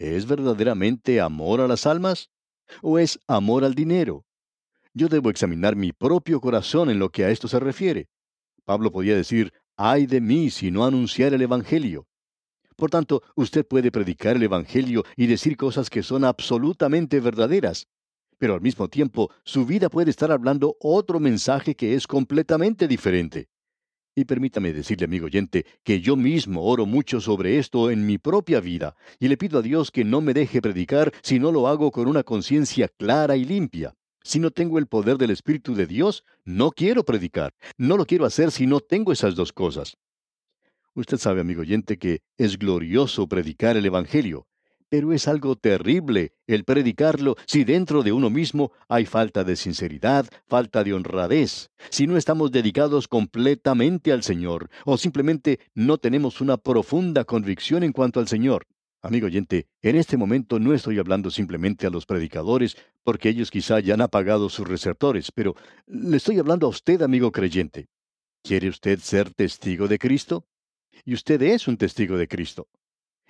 ¿es 0.00 0.26
verdaderamente 0.26 1.20
amor 1.20 1.60
a 1.60 1.68
las 1.68 1.86
almas? 1.86 2.30
¿O 2.82 2.98
es 2.98 3.20
amor 3.28 3.62
al 3.62 3.76
dinero? 3.76 4.24
Yo 4.92 5.06
debo 5.06 5.30
examinar 5.30 5.76
mi 5.76 5.92
propio 5.92 6.40
corazón 6.40 6.90
en 6.90 6.98
lo 6.98 7.10
que 7.10 7.26
a 7.26 7.30
esto 7.30 7.46
se 7.46 7.60
refiere. 7.60 8.08
Pablo 8.64 8.90
podía 8.90 9.14
decir, 9.14 9.52
ay 9.76 10.06
de 10.06 10.20
mí 10.20 10.50
si 10.50 10.72
no 10.72 10.84
anunciar 10.84 11.32
el 11.32 11.42
Evangelio. 11.42 12.08
Por 12.80 12.88
tanto, 12.88 13.22
usted 13.34 13.66
puede 13.66 13.92
predicar 13.92 14.36
el 14.36 14.42
Evangelio 14.42 15.04
y 15.14 15.26
decir 15.26 15.58
cosas 15.58 15.90
que 15.90 16.02
son 16.02 16.24
absolutamente 16.24 17.20
verdaderas, 17.20 17.88
pero 18.38 18.54
al 18.54 18.62
mismo 18.62 18.88
tiempo 18.88 19.30
su 19.44 19.66
vida 19.66 19.90
puede 19.90 20.08
estar 20.08 20.32
hablando 20.32 20.78
otro 20.80 21.20
mensaje 21.20 21.74
que 21.74 21.92
es 21.92 22.06
completamente 22.06 22.88
diferente. 22.88 23.50
Y 24.16 24.24
permítame 24.24 24.72
decirle, 24.72 25.04
amigo 25.04 25.26
oyente, 25.26 25.66
que 25.84 26.00
yo 26.00 26.16
mismo 26.16 26.62
oro 26.62 26.86
mucho 26.86 27.20
sobre 27.20 27.58
esto 27.58 27.90
en 27.90 28.06
mi 28.06 28.16
propia 28.16 28.60
vida, 28.60 28.96
y 29.18 29.28
le 29.28 29.36
pido 29.36 29.58
a 29.58 29.62
Dios 29.62 29.90
que 29.90 30.04
no 30.04 30.22
me 30.22 30.32
deje 30.32 30.62
predicar 30.62 31.12
si 31.22 31.38
no 31.38 31.52
lo 31.52 31.68
hago 31.68 31.90
con 31.90 32.08
una 32.08 32.22
conciencia 32.22 32.88
clara 32.88 33.36
y 33.36 33.44
limpia. 33.44 33.94
Si 34.22 34.38
no 34.38 34.50
tengo 34.50 34.78
el 34.78 34.86
poder 34.86 35.18
del 35.18 35.32
Espíritu 35.32 35.74
de 35.74 35.86
Dios, 35.86 36.24
no 36.46 36.70
quiero 36.70 37.04
predicar. 37.04 37.52
No 37.76 37.98
lo 37.98 38.06
quiero 38.06 38.24
hacer 38.24 38.50
si 38.50 38.66
no 38.66 38.80
tengo 38.80 39.12
esas 39.12 39.34
dos 39.34 39.52
cosas. 39.52 39.98
Usted 41.00 41.16
sabe, 41.16 41.40
amigo 41.40 41.62
oyente, 41.62 41.96
que 41.96 42.20
es 42.36 42.58
glorioso 42.58 43.26
predicar 43.26 43.74
el 43.78 43.86
Evangelio, 43.86 44.46
pero 44.90 45.14
es 45.14 45.28
algo 45.28 45.56
terrible 45.56 46.34
el 46.46 46.64
predicarlo 46.64 47.36
si 47.46 47.64
dentro 47.64 48.02
de 48.02 48.12
uno 48.12 48.28
mismo 48.28 48.72
hay 48.86 49.06
falta 49.06 49.42
de 49.42 49.56
sinceridad, 49.56 50.26
falta 50.46 50.84
de 50.84 50.92
honradez, 50.92 51.70
si 51.88 52.06
no 52.06 52.18
estamos 52.18 52.52
dedicados 52.52 53.08
completamente 53.08 54.12
al 54.12 54.22
Señor 54.22 54.68
o 54.84 54.98
simplemente 54.98 55.60
no 55.74 55.96
tenemos 55.96 56.42
una 56.42 56.58
profunda 56.58 57.24
convicción 57.24 57.82
en 57.82 57.92
cuanto 57.92 58.20
al 58.20 58.28
Señor. 58.28 58.66
Amigo 59.00 59.24
oyente, 59.26 59.68
en 59.80 59.96
este 59.96 60.18
momento 60.18 60.60
no 60.60 60.74
estoy 60.74 60.98
hablando 60.98 61.30
simplemente 61.30 61.86
a 61.86 61.90
los 61.90 62.04
predicadores, 62.04 62.76
porque 63.04 63.30
ellos 63.30 63.50
quizá 63.50 63.80
ya 63.80 63.94
han 63.94 64.02
apagado 64.02 64.50
sus 64.50 64.68
receptores, 64.68 65.32
pero 65.32 65.56
le 65.86 66.18
estoy 66.18 66.38
hablando 66.38 66.66
a 66.66 66.70
usted, 66.70 67.00
amigo 67.00 67.32
creyente. 67.32 67.88
¿Quiere 68.42 68.68
usted 68.68 68.98
ser 68.98 69.32
testigo 69.32 69.88
de 69.88 69.98
Cristo? 69.98 70.44
Y 71.04 71.14
usted 71.14 71.42
es 71.42 71.68
un 71.68 71.76
testigo 71.76 72.16
de 72.16 72.28
Cristo. 72.28 72.68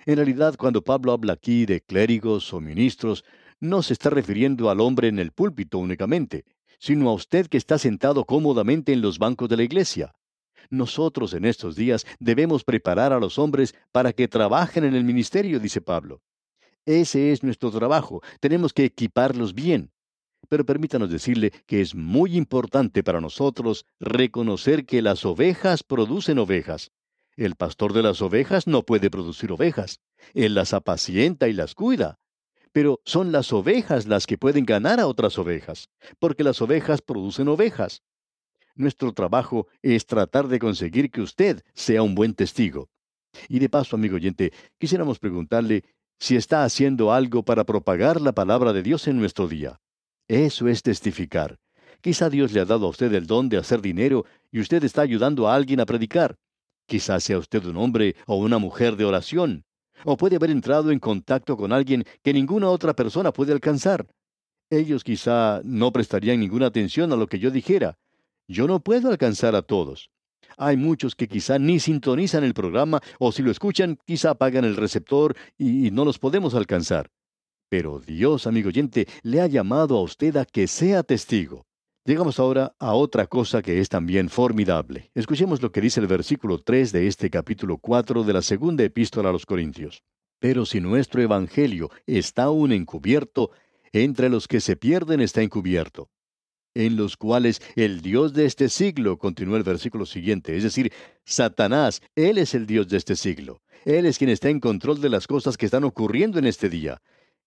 En 0.05 0.15
realidad, 0.15 0.55
cuando 0.57 0.83
Pablo 0.83 1.11
habla 1.11 1.33
aquí 1.33 1.65
de 1.65 1.81
clérigos 1.81 2.53
o 2.53 2.59
ministros, 2.59 3.23
no 3.59 3.83
se 3.83 3.93
está 3.93 4.09
refiriendo 4.09 4.69
al 4.69 4.81
hombre 4.81 5.07
en 5.07 5.19
el 5.19 5.31
púlpito 5.31 5.77
únicamente, 5.77 6.45
sino 6.79 7.09
a 7.09 7.13
usted 7.13 7.47
que 7.47 7.57
está 7.57 7.77
sentado 7.77 8.25
cómodamente 8.25 8.91
en 8.91 9.01
los 9.01 9.19
bancos 9.19 9.47
de 9.49 9.57
la 9.57 9.63
iglesia. 9.63 10.13
Nosotros 10.71 11.33
en 11.33 11.45
estos 11.45 11.75
días 11.75 12.07
debemos 12.19 12.63
preparar 12.63 13.13
a 13.13 13.19
los 13.19 13.37
hombres 13.37 13.75
para 13.91 14.13
que 14.13 14.27
trabajen 14.27 14.83
en 14.83 14.95
el 14.95 15.03
ministerio, 15.03 15.59
dice 15.59 15.81
Pablo. 15.81 16.21
Ese 16.85 17.31
es 17.31 17.43
nuestro 17.43 17.69
trabajo, 17.69 18.21
tenemos 18.39 18.73
que 18.73 18.85
equiparlos 18.85 19.53
bien. 19.53 19.91
Pero 20.49 20.65
permítanos 20.65 21.11
decirle 21.11 21.51
que 21.67 21.81
es 21.81 21.93
muy 21.93 22.35
importante 22.35 23.03
para 23.03 23.21
nosotros 23.21 23.85
reconocer 23.99 24.85
que 24.85 25.03
las 25.03 25.23
ovejas 25.23 25.83
producen 25.83 26.39
ovejas. 26.39 26.91
El 27.37 27.55
pastor 27.55 27.93
de 27.93 28.03
las 28.03 28.21
ovejas 28.21 28.67
no 28.67 28.83
puede 28.83 29.09
producir 29.09 29.51
ovejas. 29.51 29.99
Él 30.33 30.53
las 30.53 30.73
apacienta 30.73 31.47
y 31.47 31.53
las 31.53 31.75
cuida. 31.75 32.19
Pero 32.71 33.01
son 33.05 33.31
las 33.31 33.51
ovejas 33.51 34.05
las 34.07 34.27
que 34.27 34.37
pueden 34.37 34.65
ganar 34.65 34.99
a 34.99 35.07
otras 35.07 35.37
ovejas, 35.37 35.89
porque 36.19 36.43
las 36.43 36.61
ovejas 36.61 37.01
producen 37.01 37.47
ovejas. 37.47 38.03
Nuestro 38.75 39.13
trabajo 39.13 39.67
es 39.81 40.05
tratar 40.05 40.47
de 40.47 40.59
conseguir 40.59 41.11
que 41.11 41.21
usted 41.21 41.63
sea 41.73 42.03
un 42.03 42.15
buen 42.15 42.33
testigo. 42.33 42.89
Y 43.47 43.59
de 43.59 43.69
paso, 43.69 43.95
amigo 43.95 44.15
oyente, 44.15 44.51
quisiéramos 44.77 45.19
preguntarle 45.19 45.83
si 46.19 46.35
está 46.35 46.63
haciendo 46.63 47.11
algo 47.11 47.43
para 47.43 47.65
propagar 47.65 48.21
la 48.21 48.31
palabra 48.31 48.73
de 48.73 48.83
Dios 48.83 49.07
en 49.07 49.17
nuestro 49.17 49.47
día. 49.47 49.81
Eso 50.27 50.67
es 50.67 50.81
testificar. 50.81 51.59
Quizá 52.01 52.29
Dios 52.29 52.51
le 52.51 52.61
ha 52.61 52.65
dado 52.65 52.85
a 52.85 52.89
usted 52.89 53.13
el 53.13 53.27
don 53.27 53.49
de 53.49 53.57
hacer 53.57 53.81
dinero 53.81 54.25
y 54.51 54.59
usted 54.59 54.83
está 54.83 55.01
ayudando 55.01 55.47
a 55.47 55.55
alguien 55.55 55.79
a 55.79 55.85
predicar. 55.85 56.37
Quizás 56.91 57.23
sea 57.23 57.37
usted 57.37 57.63
un 57.63 57.77
hombre 57.77 58.17
o 58.27 58.35
una 58.35 58.57
mujer 58.57 58.97
de 58.97 59.05
oración, 59.05 59.63
o 60.03 60.17
puede 60.17 60.35
haber 60.35 60.49
entrado 60.49 60.91
en 60.91 60.99
contacto 60.99 61.55
con 61.55 61.71
alguien 61.71 62.03
que 62.21 62.33
ninguna 62.33 62.67
otra 62.67 62.93
persona 62.93 63.31
puede 63.31 63.53
alcanzar. 63.53 64.07
Ellos 64.69 65.01
quizá 65.05 65.61
no 65.63 65.93
prestarían 65.93 66.41
ninguna 66.41 66.65
atención 66.65 67.13
a 67.13 67.15
lo 67.15 67.27
que 67.27 67.39
yo 67.39 67.49
dijera. 67.49 67.97
Yo 68.49 68.67
no 68.67 68.81
puedo 68.81 69.09
alcanzar 69.09 69.55
a 69.55 69.61
todos. 69.61 70.09
Hay 70.57 70.75
muchos 70.75 71.15
que 71.15 71.29
quizá 71.29 71.57
ni 71.57 71.79
sintonizan 71.79 72.43
el 72.43 72.53
programa 72.53 72.99
o 73.19 73.31
si 73.31 73.41
lo 73.41 73.51
escuchan 73.51 73.97
quizá 74.05 74.31
apagan 74.31 74.65
el 74.65 74.75
receptor 74.75 75.33
y 75.57 75.91
no 75.91 76.03
los 76.03 76.19
podemos 76.19 76.55
alcanzar. 76.55 77.09
Pero 77.69 78.01
Dios, 78.01 78.47
amigo 78.47 78.67
oyente, 78.67 79.07
le 79.21 79.39
ha 79.39 79.47
llamado 79.47 79.97
a 79.97 80.01
usted 80.01 80.35
a 80.35 80.43
que 80.43 80.67
sea 80.67 81.03
testigo. 81.03 81.65
Llegamos 82.03 82.39
ahora 82.39 82.73
a 82.79 82.95
otra 82.95 83.27
cosa 83.27 83.61
que 83.61 83.79
es 83.79 83.87
también 83.87 84.29
formidable. 84.29 85.11
Escuchemos 85.13 85.61
lo 85.61 85.71
que 85.71 85.81
dice 85.81 85.99
el 85.99 86.07
versículo 86.07 86.57
3 86.57 86.91
de 86.91 87.05
este 87.05 87.29
capítulo 87.29 87.77
4 87.77 88.23
de 88.23 88.33
la 88.33 88.41
segunda 88.41 88.83
epístola 88.83 89.29
a 89.29 89.31
los 89.31 89.45
Corintios. 89.45 90.01
Pero 90.39 90.65
si 90.65 90.81
nuestro 90.81 91.21
Evangelio 91.21 91.91
está 92.07 92.45
aún 92.45 92.71
encubierto, 92.71 93.51
entre 93.93 94.29
los 94.29 94.47
que 94.47 94.61
se 94.61 94.75
pierden 94.77 95.21
está 95.21 95.43
encubierto. 95.43 96.09
en 96.73 96.95
los 96.95 97.17
cuales 97.17 97.61
el 97.75 98.01
Dios 98.01 98.33
de 98.33 98.45
este 98.45 98.69
siglo, 98.69 99.17
continúa 99.17 99.57
el 99.57 99.63
versículo 99.63 100.05
siguiente, 100.05 100.55
es 100.55 100.63
decir, 100.63 100.93
Satanás, 101.25 102.01
Él 102.15 102.37
es 102.37 102.55
el 102.55 102.65
Dios 102.65 102.87
de 102.87 102.97
este 102.97 103.17
siglo. 103.17 103.61
Él 103.83 104.05
es 104.05 104.17
quien 104.17 104.29
está 104.29 104.49
en 104.49 104.61
control 104.61 105.01
de 105.01 105.09
las 105.09 105.27
cosas 105.27 105.57
que 105.57 105.65
están 105.65 105.83
ocurriendo 105.83 106.39
en 106.39 106.45
este 106.45 106.69
día. 106.69 107.01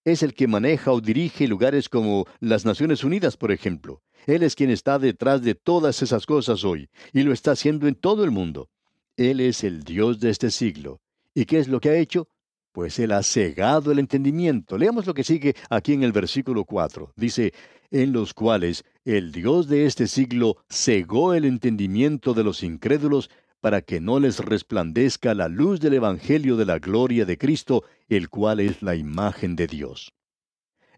Es 0.05 0.23
el 0.23 0.35
que 0.35 0.47
maneja 0.47 0.93
o 0.93 1.01
dirige 1.01 1.49
lugares 1.49 1.89
como 1.89 2.27
las 2.41 2.67
Naciones 2.67 3.05
Unidas, 3.05 3.37
por 3.39 3.53
ejemplo. 3.53 4.03
Él 4.27 4.43
es 4.43 4.55
quien 4.55 4.71
está 4.71 4.99
detrás 4.99 5.43
de 5.43 5.55
todas 5.55 6.03
esas 6.03 6.27
cosas 6.27 6.65
hoy, 6.65 6.89
y 7.13 7.23
lo 7.23 7.33
está 7.33 7.53
haciendo 7.53 7.89
en 7.89 7.95
todo 7.95 8.25
el 8.25 8.31
mundo. 8.31 8.69
Él 9.17 9.41
es 9.41 9.65
el 9.65 9.83
Dios 9.83 10.21
de 10.21 10.31
este 10.31 10.51
siglo. 10.51 11.01
¿Y 11.35 11.47
qué 11.47 11.59
es 11.59 11.69
lo 11.69 11.81
que 11.81 11.89
ha 11.89 11.97
hecho? 11.97 12.29
Pues 12.73 12.99
Él 12.99 13.13
ha 13.13 13.23
cegado 13.23 13.93
el 13.93 13.99
entendimiento. 13.99 14.77
Leamos 14.77 15.07
lo 15.07 15.15
que 15.15 15.25
sigue 15.25 15.55
aquí 15.71 15.93
en 15.93 16.03
el 16.03 16.13
versículo 16.13 16.65
4. 16.65 17.13
Dice, 17.17 17.55
en 17.91 18.13
los 18.13 18.35
cuales 18.35 18.85
el 19.05 19.33
Dios 19.33 19.69
de 19.69 19.87
este 19.87 20.07
siglo 20.09 20.57
cegó 20.69 21.33
el 21.33 21.45
entendimiento 21.45 22.35
de 22.35 22.45
los 22.45 22.63
incrédulos 22.63 23.31
para 23.65 23.81
que 23.81 23.99
no 23.99 24.21
les 24.21 24.41
resplandezca 24.41 25.33
la 25.33 25.49
luz 25.49 25.81
del 25.81 25.95
Evangelio 25.95 26.57
de 26.57 26.67
la 26.67 26.79
gloria 26.79 27.25
de 27.25 27.39
Cristo, 27.39 27.83
el 28.11 28.29
cual 28.29 28.61
es 28.61 28.83
la 28.83 28.95
imagen 28.95 29.57
de 29.57 29.67
Dios. 29.67 30.13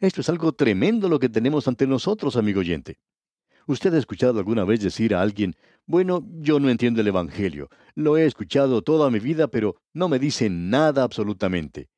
Esto 0.00 0.20
es 0.20 0.28
algo 0.28 0.50
tremendo 0.50 1.08
lo 1.08 1.20
que 1.20 1.28
tenemos 1.28 1.68
ante 1.68 1.86
nosotros, 1.86 2.34
amigo 2.34 2.58
oyente. 2.58 2.98
¿Usted 3.68 3.94
ha 3.94 3.98
escuchado 3.98 4.40
alguna 4.40 4.64
vez 4.64 4.80
decir 4.80 5.14
a 5.14 5.22
alguien, 5.22 5.54
bueno, 5.86 6.26
yo 6.40 6.58
no 6.58 6.68
entiendo 6.68 7.00
el 7.02 7.06
Evangelio, 7.06 7.70
lo 7.94 8.16
he 8.16 8.26
escuchado 8.26 8.82
toda 8.82 9.10
mi 9.10 9.20
vida, 9.20 9.46
pero 9.46 9.76
no 9.94 10.08
me 10.08 10.18
dice 10.18 10.50
nada 10.50 11.04
absolutamente? 11.04 11.88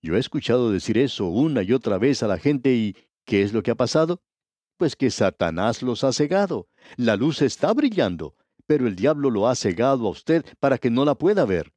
Yo 0.00 0.16
he 0.16 0.20
escuchado 0.20 0.72
decir 0.72 0.96
eso 0.96 1.26
una 1.26 1.62
y 1.62 1.74
otra 1.74 1.98
vez 1.98 2.22
a 2.22 2.28
la 2.28 2.38
gente 2.38 2.72
y 2.72 2.96
¿qué 3.26 3.42
es 3.42 3.52
lo 3.52 3.62
que 3.62 3.72
ha 3.72 3.74
pasado? 3.74 4.22
Pues 4.78 4.96
que 4.96 5.10
Satanás 5.10 5.82
los 5.82 6.02
ha 6.02 6.14
cegado. 6.14 6.70
La 6.96 7.14
luz 7.14 7.42
está 7.42 7.74
brillando, 7.74 8.34
pero 8.66 8.86
el 8.86 8.96
diablo 8.96 9.30
lo 9.30 9.48
ha 9.48 9.54
cegado 9.54 10.06
a 10.06 10.10
usted 10.10 10.44
para 10.60 10.78
que 10.78 10.90
no 10.90 11.04
la 11.04 11.14
pueda 11.14 11.44
ver. 11.44 11.72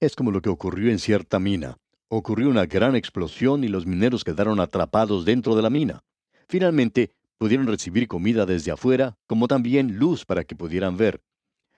Es 0.00 0.14
como 0.14 0.30
lo 0.30 0.40
que 0.40 0.48
ocurrió 0.48 0.90
en 0.90 0.98
cierta 0.98 1.38
mina. 1.38 1.78
Ocurrió 2.08 2.48
una 2.48 2.66
gran 2.66 2.96
explosión 2.96 3.64
y 3.64 3.68
los 3.68 3.86
mineros 3.86 4.24
quedaron 4.24 4.60
atrapados 4.60 5.24
dentro 5.24 5.54
de 5.56 5.62
la 5.62 5.70
mina. 5.70 6.04
Finalmente, 6.48 7.10
pudieron 7.36 7.66
recibir 7.66 8.08
comida 8.08 8.46
desde 8.46 8.70
afuera, 8.70 9.16
como 9.26 9.48
también 9.48 9.98
luz 9.98 10.24
para 10.24 10.44
que 10.44 10.56
pudieran 10.56 10.96
ver. 10.96 11.22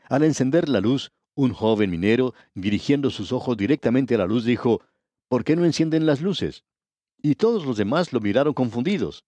Al 0.08 0.22
encender 0.24 0.68
la 0.68 0.80
luz, 0.80 1.12
un 1.34 1.52
joven 1.52 1.90
minero, 1.90 2.34
dirigiendo 2.54 3.10
sus 3.10 3.32
ojos 3.32 3.56
directamente 3.56 4.14
a 4.14 4.18
la 4.18 4.26
luz, 4.26 4.44
dijo, 4.44 4.82
¿Por 5.28 5.44
qué 5.44 5.56
no 5.56 5.64
encienden 5.64 6.06
las 6.06 6.20
luces? 6.20 6.64
Y 7.22 7.36
todos 7.36 7.64
los 7.64 7.76
demás 7.76 8.12
lo 8.12 8.20
miraron 8.20 8.54
confundidos. 8.54 9.24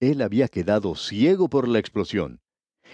Él 0.00 0.22
había 0.22 0.48
quedado 0.48 0.94
ciego 0.94 1.48
por 1.48 1.66
la 1.66 1.78
explosión. 1.78 2.40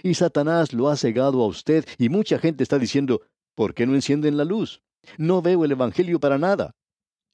Y 0.03 0.13
Satanás 0.15 0.73
lo 0.73 0.89
ha 0.89 0.95
cegado 0.95 1.41
a 1.41 1.47
usted 1.47 1.85
y 1.97 2.09
mucha 2.09 2.39
gente 2.39 2.63
está 2.63 2.79
diciendo, 2.79 3.21
¿por 3.55 3.73
qué 3.73 3.85
no 3.85 3.95
encienden 3.95 4.37
la 4.37 4.45
luz? 4.45 4.81
No 5.17 5.41
veo 5.41 5.65
el 5.65 5.71
Evangelio 5.71 6.19
para 6.19 6.37
nada. 6.37 6.75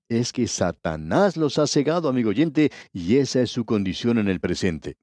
Es 0.10 0.34
que 0.34 0.48
Satanás 0.48 1.38
los 1.38 1.58
ha 1.58 1.68
cegado, 1.68 2.10
amigo 2.10 2.32
oyente, 2.32 2.72
y 2.91 3.18
esa 3.18 3.41
es 3.41 3.51
su 3.51 3.65
condición 3.65 4.18
en 4.18 4.27
el 4.27 4.39
presente. 4.39 4.98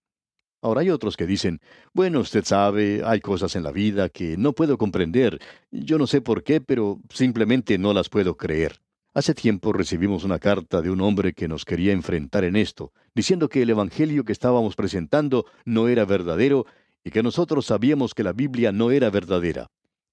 Ahora 0.61 0.81
hay 0.81 0.91
otros 0.91 1.17
que 1.17 1.27
dicen, 1.27 1.61
bueno, 1.95 2.21
usted 2.21 2.45
sabe, 2.45 3.03
hay 3.05 3.21
cosas 3.21 3.55
en 3.55 3.63
la 3.63 3.71
vida 3.71 4.09
que 4.09 4.37
no 4.37 4.53
puedo 4.53 4.77
comprender, 4.77 5.39
yo 5.71 5.99
no 5.99 6.07
sé 6.07 6.21
por 6.21 6.43
qué, 6.43 6.61
pero 6.61 7.01
simplemente 7.11 7.79
no 7.79 7.93
las 7.93 8.09
puedo 8.09 8.37
creer. 8.37 8.81
Hace 9.15 9.35
tiempo 9.35 9.73
recibimos 9.73 10.25
una 10.25 10.39
carta 10.39 10.83
de 10.83 10.91
un 10.91 11.01
hombre 11.01 11.33
que 11.33 11.49
nos 11.49 11.65
quería 11.65 11.93
enfrentar 11.93 12.45
en 12.45 12.57
esto, 12.57 12.93
diciendo 13.15 13.49
que 13.49 13.63
el 13.63 13.71
Evangelio 13.71 14.25
que 14.25 14.33
estábamos 14.33 14.77
presentando 14.77 15.47
no 15.65 15.89
era 15.89 16.05
verdadero 16.05 16.67
y 17.09 17.11
que 17.11 17.23
nosotros 17.23 17.65
sabíamos 17.65 18.13
que 18.13 18.23
la 18.23 18.35
Biblia 18.35 18.71
no 18.71 18.91
era 18.91 19.09
verdadera. 19.09 19.69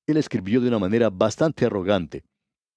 Él 0.07 0.15
escribió 0.15 0.61
de 0.61 0.69
una 0.69 0.79
manera 0.79 1.09
bastante 1.09 1.65
arrogante. 1.65 2.23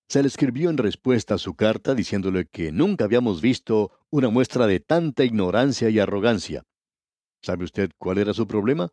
Se 0.08 0.20
le 0.22 0.26
escribió 0.26 0.70
en 0.70 0.76
respuesta 0.76 1.34
a 1.34 1.38
su 1.38 1.54
carta 1.54 1.94
diciéndole 1.94 2.46
que 2.46 2.72
nunca 2.72 3.04
habíamos 3.04 3.40
visto 3.40 3.92
una 4.10 4.28
muestra 4.28 4.66
de 4.66 4.80
tanta 4.80 5.22
ignorancia 5.22 5.88
y 5.88 6.00
arrogancia. 6.00 6.64
¿Sabe 7.42 7.62
usted 7.62 7.92
cuál 7.96 8.18
era 8.18 8.34
su 8.34 8.48
problema? 8.48 8.90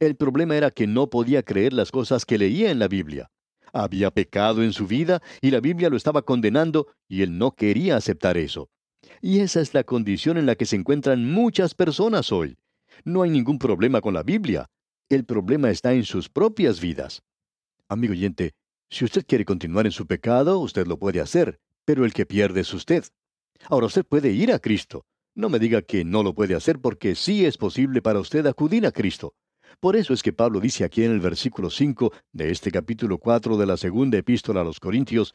El 0.00 0.16
problema 0.16 0.54
era 0.54 0.70
que 0.70 0.86
no 0.86 1.08
podía 1.08 1.42
creer 1.42 1.72
las 1.72 1.90
cosas 1.90 2.26
que 2.26 2.36
leía 2.36 2.70
en 2.70 2.78
la 2.78 2.88
Biblia. 2.88 3.30
Había 3.72 4.10
pecado 4.10 4.62
en 4.62 4.74
su 4.74 4.86
vida 4.86 5.22
y 5.40 5.50
la 5.50 5.60
Biblia 5.60 5.88
lo 5.88 5.96
estaba 5.96 6.20
condenando 6.20 6.88
y 7.08 7.22
él 7.22 7.38
no 7.38 7.52
quería 7.52 7.96
aceptar 7.96 8.36
eso. 8.36 8.68
Y 9.22 9.40
esa 9.40 9.62
es 9.62 9.72
la 9.72 9.84
condición 9.84 10.36
en 10.36 10.44
la 10.44 10.56
que 10.56 10.66
se 10.66 10.76
encuentran 10.76 11.24
muchas 11.24 11.74
personas 11.74 12.32
hoy. 12.32 12.58
No 13.04 13.22
hay 13.22 13.30
ningún 13.30 13.58
problema 13.58 14.00
con 14.00 14.14
la 14.14 14.22
Biblia. 14.22 14.66
El 15.08 15.24
problema 15.24 15.70
está 15.70 15.92
en 15.94 16.04
sus 16.04 16.28
propias 16.28 16.80
vidas. 16.80 17.22
Amigo 17.88 18.12
oyente, 18.12 18.52
si 18.90 19.04
usted 19.04 19.24
quiere 19.26 19.44
continuar 19.44 19.86
en 19.86 19.92
su 19.92 20.06
pecado, 20.06 20.58
usted 20.58 20.86
lo 20.86 20.98
puede 20.98 21.20
hacer, 21.20 21.58
pero 21.84 22.04
el 22.04 22.12
que 22.12 22.26
pierde 22.26 22.60
es 22.60 22.72
usted. 22.74 23.04
Ahora 23.66 23.86
usted 23.86 24.04
puede 24.04 24.30
ir 24.30 24.52
a 24.52 24.58
Cristo. 24.58 25.04
No 25.34 25.48
me 25.48 25.58
diga 25.58 25.82
que 25.82 26.04
no 26.04 26.22
lo 26.22 26.34
puede 26.34 26.54
hacer 26.54 26.80
porque 26.80 27.14
sí 27.14 27.44
es 27.44 27.56
posible 27.56 28.02
para 28.02 28.20
usted 28.20 28.46
acudir 28.46 28.86
a 28.86 28.92
Cristo. 28.92 29.34
Por 29.80 29.94
eso 29.94 30.12
es 30.12 30.22
que 30.22 30.32
Pablo 30.32 30.60
dice 30.60 30.84
aquí 30.84 31.04
en 31.04 31.12
el 31.12 31.20
versículo 31.20 31.70
5 31.70 32.12
de 32.32 32.50
este 32.50 32.70
capítulo 32.70 33.18
4 33.18 33.56
de 33.56 33.66
la 33.66 33.76
segunda 33.76 34.18
epístola 34.18 34.62
a 34.62 34.64
los 34.64 34.80
Corintios, 34.80 35.34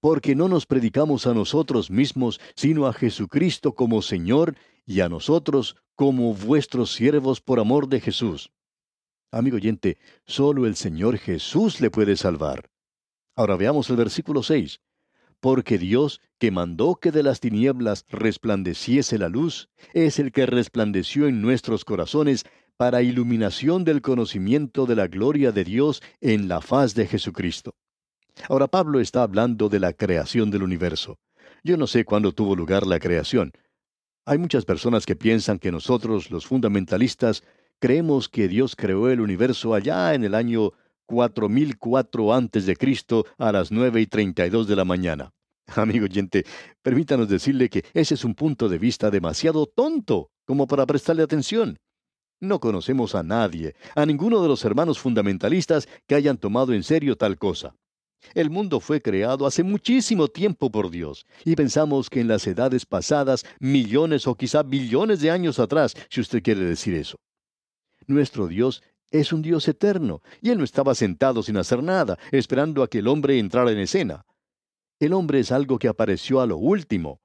porque 0.00 0.34
no 0.34 0.48
nos 0.48 0.66
predicamos 0.66 1.26
a 1.26 1.34
nosotros 1.34 1.90
mismos, 1.90 2.40
sino 2.54 2.86
a 2.86 2.92
Jesucristo 2.92 3.74
como 3.74 4.02
Señor 4.02 4.56
y 4.86 5.00
a 5.00 5.08
nosotros 5.08 5.76
como 5.96 6.32
vuestros 6.32 6.92
siervos 6.92 7.40
por 7.40 7.58
amor 7.58 7.88
de 7.88 8.00
Jesús. 8.00 8.52
Amigo 9.32 9.56
oyente, 9.56 9.98
solo 10.24 10.66
el 10.66 10.76
Señor 10.76 11.18
Jesús 11.18 11.80
le 11.80 11.90
puede 11.90 12.16
salvar. 12.16 12.70
Ahora 13.34 13.56
veamos 13.56 13.90
el 13.90 13.96
versículo 13.96 14.42
6. 14.42 14.80
Porque 15.40 15.76
Dios, 15.76 16.20
que 16.38 16.50
mandó 16.50 16.94
que 16.94 17.12
de 17.12 17.22
las 17.22 17.40
tinieblas 17.40 18.06
resplandeciese 18.08 19.18
la 19.18 19.28
luz, 19.28 19.68
es 19.92 20.18
el 20.18 20.32
que 20.32 20.46
resplandeció 20.46 21.26
en 21.26 21.42
nuestros 21.42 21.84
corazones 21.84 22.44
para 22.76 23.02
iluminación 23.02 23.84
del 23.84 24.00
conocimiento 24.00 24.86
de 24.86 24.96
la 24.96 25.08
gloria 25.08 25.52
de 25.52 25.64
Dios 25.64 26.02
en 26.20 26.48
la 26.48 26.60
faz 26.60 26.94
de 26.94 27.06
Jesucristo. 27.06 27.74
Ahora 28.48 28.68
Pablo 28.68 29.00
está 29.00 29.22
hablando 29.22 29.68
de 29.68 29.80
la 29.80 29.92
creación 29.92 30.50
del 30.50 30.62
universo. 30.62 31.18
Yo 31.64 31.76
no 31.76 31.86
sé 31.86 32.04
cuándo 32.04 32.32
tuvo 32.32 32.54
lugar 32.54 32.86
la 32.86 32.98
creación, 32.98 33.52
hay 34.26 34.38
muchas 34.38 34.64
personas 34.64 35.06
que 35.06 35.14
piensan 35.14 35.60
que 35.60 35.70
nosotros, 35.70 36.32
los 36.32 36.46
fundamentalistas, 36.46 37.44
creemos 37.78 38.28
que 38.28 38.48
Dios 38.48 38.74
creó 38.74 39.08
el 39.08 39.20
universo 39.20 39.72
allá 39.72 40.14
en 40.14 40.24
el 40.24 40.34
año 40.34 40.72
4004 41.06 42.34
antes 42.34 42.66
de 42.66 42.76
Cristo 42.76 43.24
a 43.38 43.52
las 43.52 43.70
nueve 43.70 44.00
y 44.00 44.08
treinta 44.08 44.44
y 44.44 44.50
dos 44.50 44.66
de 44.66 44.74
la 44.74 44.84
mañana. 44.84 45.32
Amigo 45.76 46.06
oyente, 46.06 46.44
permítanos 46.82 47.28
decirle 47.28 47.70
que 47.70 47.84
ese 47.94 48.14
es 48.14 48.24
un 48.24 48.34
punto 48.34 48.68
de 48.68 48.78
vista 48.78 49.12
demasiado 49.12 49.66
tonto 49.66 50.30
como 50.44 50.66
para 50.66 50.86
prestarle 50.86 51.22
atención. 51.22 51.78
No 52.40 52.58
conocemos 52.58 53.14
a 53.14 53.22
nadie, 53.22 53.76
a 53.94 54.04
ninguno 54.04 54.42
de 54.42 54.48
los 54.48 54.64
hermanos 54.64 54.98
fundamentalistas 54.98 55.88
que 56.08 56.16
hayan 56.16 56.36
tomado 56.36 56.74
en 56.74 56.82
serio 56.82 57.16
tal 57.16 57.38
cosa. 57.38 57.76
El 58.34 58.50
mundo 58.50 58.80
fue 58.80 59.00
creado 59.00 59.46
hace 59.46 59.62
muchísimo 59.62 60.28
tiempo 60.28 60.70
por 60.70 60.90
Dios, 60.90 61.26
y 61.44 61.54
pensamos 61.54 62.10
que 62.10 62.20
en 62.20 62.28
las 62.28 62.46
edades 62.46 62.84
pasadas, 62.84 63.44
millones 63.60 64.26
o 64.26 64.34
quizá 64.34 64.62
billones 64.62 65.20
de 65.20 65.30
años 65.30 65.58
atrás, 65.58 65.94
si 66.10 66.20
usted 66.20 66.42
quiere 66.42 66.60
decir 66.60 66.94
eso. 66.94 67.18
Nuestro 68.06 68.46
Dios 68.46 68.82
es 69.10 69.32
un 69.32 69.42
Dios 69.42 69.68
eterno, 69.68 70.22
y 70.40 70.50
Él 70.50 70.58
no 70.58 70.64
estaba 70.64 70.94
sentado 70.94 71.42
sin 71.42 71.56
hacer 71.56 71.82
nada, 71.82 72.18
esperando 72.32 72.82
a 72.82 72.88
que 72.88 72.98
el 72.98 73.08
hombre 73.08 73.38
entrara 73.38 73.70
en 73.70 73.78
escena. 73.78 74.26
El 74.98 75.12
hombre 75.12 75.40
es 75.40 75.52
algo 75.52 75.78
que 75.78 75.88
apareció 75.88 76.40
a 76.40 76.46
lo 76.46 76.56
último, 76.56 77.20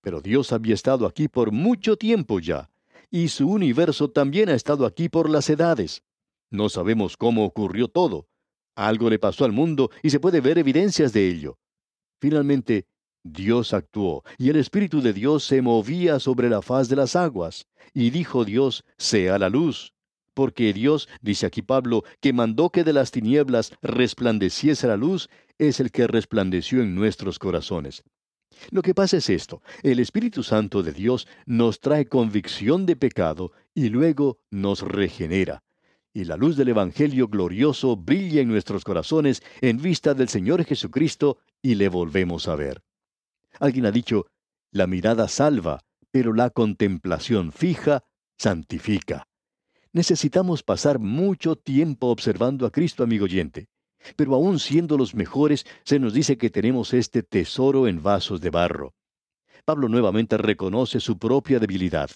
pero 0.00 0.20
Dios 0.20 0.52
había 0.52 0.74
estado 0.74 1.06
aquí 1.06 1.28
por 1.28 1.50
mucho 1.50 1.96
tiempo 1.96 2.38
ya, 2.38 2.70
y 3.10 3.28
su 3.28 3.48
universo 3.48 4.10
también 4.10 4.48
ha 4.48 4.54
estado 4.54 4.86
aquí 4.86 5.08
por 5.08 5.28
las 5.28 5.50
edades. 5.50 6.02
No 6.50 6.68
sabemos 6.68 7.16
cómo 7.16 7.44
ocurrió 7.44 7.88
todo, 7.88 8.28
algo 8.76 9.10
le 9.10 9.18
pasó 9.18 9.44
al 9.44 9.52
mundo 9.52 9.90
y 10.02 10.10
se 10.10 10.20
puede 10.20 10.40
ver 10.40 10.58
evidencias 10.58 11.12
de 11.12 11.28
ello. 11.28 11.58
Finalmente, 12.20 12.86
Dios 13.24 13.74
actuó, 13.74 14.22
y 14.38 14.50
el 14.50 14.56
Espíritu 14.56 15.00
de 15.00 15.12
Dios 15.12 15.42
se 15.44 15.60
movía 15.60 16.20
sobre 16.20 16.48
la 16.48 16.62
faz 16.62 16.88
de 16.88 16.96
las 16.96 17.16
aguas, 17.16 17.66
y 17.92 18.10
dijo 18.10 18.44
Dios, 18.44 18.84
sea 18.98 19.38
la 19.38 19.48
luz. 19.48 19.92
Porque 20.32 20.72
Dios, 20.72 21.08
dice 21.22 21.46
aquí 21.46 21.62
Pablo, 21.62 22.04
que 22.20 22.32
mandó 22.32 22.70
que 22.70 22.84
de 22.84 22.92
las 22.92 23.10
tinieblas 23.10 23.72
resplandeciese 23.82 24.86
la 24.86 24.96
luz, 24.96 25.28
es 25.58 25.80
el 25.80 25.90
que 25.90 26.06
resplandeció 26.06 26.82
en 26.82 26.94
nuestros 26.94 27.38
corazones. 27.38 28.04
Lo 28.70 28.82
que 28.82 28.94
pasa 28.94 29.16
es 29.16 29.28
esto, 29.28 29.62
el 29.82 29.98
Espíritu 29.98 30.42
Santo 30.42 30.82
de 30.82 30.92
Dios 30.92 31.26
nos 31.46 31.80
trae 31.80 32.06
convicción 32.06 32.86
de 32.86 32.96
pecado 32.96 33.52
y 33.74 33.88
luego 33.88 34.38
nos 34.50 34.82
regenera 34.82 35.62
y 36.16 36.24
la 36.24 36.38
luz 36.38 36.56
del 36.56 36.68
Evangelio 36.68 37.28
glorioso 37.28 37.94
brilla 37.94 38.40
en 38.40 38.48
nuestros 38.48 38.84
corazones 38.84 39.42
en 39.60 39.76
vista 39.76 40.14
del 40.14 40.30
Señor 40.30 40.64
Jesucristo 40.64 41.36
y 41.60 41.74
le 41.74 41.90
volvemos 41.90 42.48
a 42.48 42.56
ver. 42.56 42.82
Alguien 43.60 43.84
ha 43.84 43.90
dicho, 43.90 44.26
la 44.70 44.86
mirada 44.86 45.28
salva, 45.28 45.82
pero 46.10 46.32
la 46.32 46.48
contemplación 46.48 47.52
fija 47.52 48.02
santifica. 48.38 49.28
Necesitamos 49.92 50.62
pasar 50.62 50.98
mucho 51.00 51.54
tiempo 51.54 52.06
observando 52.06 52.64
a 52.64 52.70
Cristo, 52.70 53.02
amigo 53.02 53.24
oyente. 53.24 53.68
Pero 54.16 54.34
aún 54.34 54.58
siendo 54.58 54.96
los 54.96 55.14
mejores, 55.14 55.66
se 55.84 55.98
nos 55.98 56.14
dice 56.14 56.38
que 56.38 56.48
tenemos 56.48 56.94
este 56.94 57.24
tesoro 57.24 57.88
en 57.88 58.02
vasos 58.02 58.40
de 58.40 58.48
barro. 58.48 58.94
Pablo 59.66 59.90
nuevamente 59.90 60.38
reconoce 60.38 60.98
su 60.98 61.18
propia 61.18 61.58
debilidad. 61.58 62.08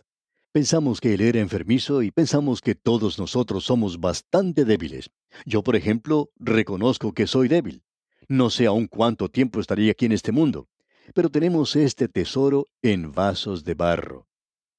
Pensamos 0.53 1.01
que 1.01 1.15
él 1.15 1.21
era 1.21 1.39
enfermizo 1.39 2.03
y 2.03 2.11
pensamos 2.11 2.61
que 2.61 2.75
todos 2.75 3.21
nosotros 3.21 3.65
somos 3.65 4.01
bastante 4.01 4.65
débiles. 4.65 5.09
Yo, 5.47 5.63
por 5.63 5.77
ejemplo, 5.77 6.31
reconozco 6.41 7.13
que 7.13 7.29
soy 7.29 7.47
débil. 7.47 7.85
No 8.27 8.51
sé 8.51 8.67
aún 8.67 8.89
cuánto 8.89 9.29
tiempo 9.29 9.61
estaría 9.61 9.93
aquí 9.93 10.07
en 10.07 10.13
este 10.13 10.33
mundo, 10.33 10.67
pero 11.15 11.29
tenemos 11.29 11.77
este 11.77 12.09
tesoro 12.09 12.67
en 12.83 13.13
vasos 13.13 13.63
de 13.63 13.75
barro. 13.75 14.27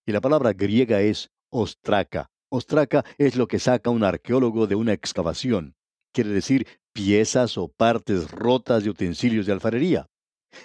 Y 0.05 0.11
la 0.11 0.19
palabra 0.19 0.51
griega 0.51 0.99
es 0.99 1.29
ostraca. 1.49 2.29
Ostraca 2.49 3.05
es 3.17 3.37
lo 3.37 3.47
que 3.47 3.59
saca 3.59 3.91
un 3.91 4.03
arqueólogo 4.03 4.67
de 4.67 4.75
una 4.75 4.91
excavación. 4.91 5.75
Quiere 6.11 6.31
decir 6.31 6.67
piezas 6.91 7.57
o 7.57 7.69
partes 7.69 8.29
rotas 8.29 8.83
de 8.83 8.89
utensilios 8.89 9.45
de 9.45 9.53
alfarería. 9.53 10.07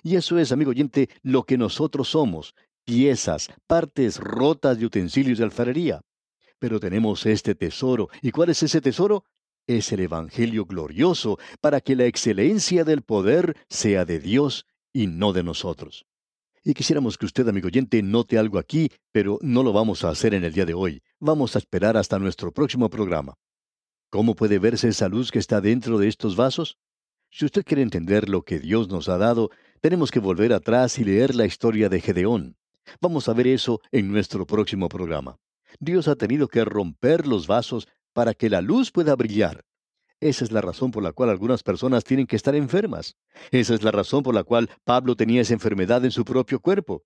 Y 0.02 0.16
eso 0.16 0.36
es, 0.40 0.50
amigo 0.50 0.70
oyente, 0.70 1.08
lo 1.22 1.44
que 1.44 1.56
nosotros 1.56 2.08
somos, 2.08 2.56
piezas, 2.86 3.50
partes 3.66 4.18
rotas 4.18 4.78
de 4.78 4.86
utensilios 4.86 5.38
de 5.38 5.44
alfarería. 5.44 6.00
Pero 6.58 6.80
tenemos 6.80 7.26
este 7.26 7.54
tesoro. 7.54 8.08
¿Y 8.22 8.30
cuál 8.30 8.48
es 8.48 8.62
ese 8.62 8.80
tesoro? 8.80 9.24
Es 9.66 9.92
el 9.92 10.00
Evangelio 10.00 10.64
glorioso 10.64 11.38
para 11.60 11.80
que 11.80 11.96
la 11.96 12.06
excelencia 12.06 12.84
del 12.84 13.02
poder 13.02 13.56
sea 13.68 14.06
de 14.06 14.20
Dios 14.20 14.66
y 14.92 15.08
no 15.08 15.34
de 15.34 15.42
nosotros. 15.42 16.06
Y 16.64 16.74
quisiéramos 16.74 17.18
que 17.18 17.26
usted, 17.26 17.46
amigo 17.48 17.66
oyente, 17.66 18.02
note 18.02 18.38
algo 18.38 18.58
aquí, 18.58 18.90
pero 19.12 19.38
no 19.42 19.62
lo 19.62 19.72
vamos 19.72 20.04
a 20.04 20.08
hacer 20.08 20.34
en 20.34 20.44
el 20.44 20.52
día 20.52 20.64
de 20.64 20.74
hoy. 20.74 21.02
Vamos 21.20 21.54
a 21.54 21.58
esperar 21.58 21.96
hasta 21.96 22.18
nuestro 22.18 22.52
próximo 22.52 22.88
programa. 22.88 23.34
¿Cómo 24.10 24.34
puede 24.34 24.58
verse 24.58 24.88
esa 24.88 25.08
luz 25.08 25.30
que 25.30 25.40
está 25.40 25.60
dentro 25.60 25.98
de 25.98 26.08
estos 26.08 26.36
vasos? 26.36 26.78
Si 27.30 27.44
usted 27.44 27.64
quiere 27.64 27.82
entender 27.82 28.28
lo 28.28 28.42
que 28.42 28.60
Dios 28.60 28.88
nos 28.88 29.08
ha 29.08 29.18
dado, 29.18 29.50
tenemos 29.80 30.10
que 30.10 30.20
volver 30.20 30.52
atrás 30.52 30.98
y 30.98 31.04
leer 31.04 31.34
la 31.34 31.46
historia 31.46 31.88
de 31.88 32.00
Gedeón. 32.00 32.56
Vamos 33.00 33.28
a 33.28 33.32
ver 33.32 33.46
eso 33.46 33.80
en 33.90 34.10
nuestro 34.10 34.46
próximo 34.46 34.88
programa. 34.88 35.38
Dios 35.80 36.08
ha 36.08 36.16
tenido 36.16 36.48
que 36.48 36.64
romper 36.64 37.26
los 37.26 37.46
vasos 37.46 37.88
para 38.12 38.34
que 38.34 38.48
la 38.48 38.60
luz 38.60 38.90
pueda 38.90 39.14
brillar. 39.14 39.64
Esa 40.20 40.44
es 40.44 40.52
la 40.52 40.62
razón 40.62 40.90
por 40.90 41.02
la 41.02 41.12
cual 41.12 41.28
algunas 41.28 41.62
personas 41.62 42.04
tienen 42.04 42.26
que 42.26 42.36
estar 42.36 42.54
enfermas. 42.54 43.16
Esa 43.50 43.74
es 43.74 43.82
la 43.82 43.90
razón 43.90 44.22
por 44.22 44.34
la 44.34 44.44
cual 44.44 44.70
Pablo 44.84 45.14
tenía 45.14 45.42
esa 45.42 45.52
enfermedad 45.52 46.04
en 46.04 46.10
su 46.10 46.24
propio 46.24 46.60
cuerpo. 46.60 47.04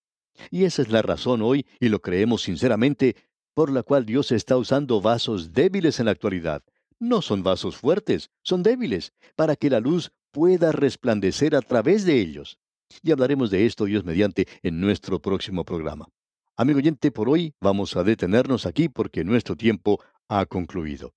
Y 0.50 0.64
esa 0.64 0.82
es 0.82 0.90
la 0.90 1.02
razón 1.02 1.42
hoy, 1.42 1.66
y 1.80 1.88
lo 1.88 2.00
creemos 2.00 2.42
sinceramente, 2.42 3.16
por 3.52 3.72
la 3.72 3.82
cual 3.82 4.06
Dios 4.06 4.30
está 4.30 4.56
usando 4.56 5.00
vasos 5.00 5.52
débiles 5.52 5.98
en 5.98 6.06
la 6.06 6.12
actualidad. 6.12 6.62
No 7.00 7.20
son 7.20 7.42
vasos 7.42 7.76
fuertes, 7.76 8.30
son 8.42 8.62
débiles, 8.62 9.12
para 9.34 9.56
que 9.56 9.70
la 9.70 9.80
luz 9.80 10.12
pueda 10.30 10.70
resplandecer 10.70 11.56
a 11.56 11.62
través 11.62 12.04
de 12.04 12.20
ellos. 12.20 12.59
Y 13.02 13.12
hablaremos 13.12 13.50
de 13.50 13.66
esto, 13.66 13.84
Dios 13.84 14.04
mediante, 14.04 14.46
en 14.62 14.80
nuestro 14.80 15.20
próximo 15.20 15.64
programa. 15.64 16.08
Amigo 16.56 16.78
oyente, 16.78 17.10
por 17.10 17.28
hoy 17.28 17.54
vamos 17.60 17.96
a 17.96 18.04
detenernos 18.04 18.66
aquí 18.66 18.88
porque 18.88 19.24
nuestro 19.24 19.56
tiempo 19.56 20.00
ha 20.28 20.44
concluido. 20.46 21.14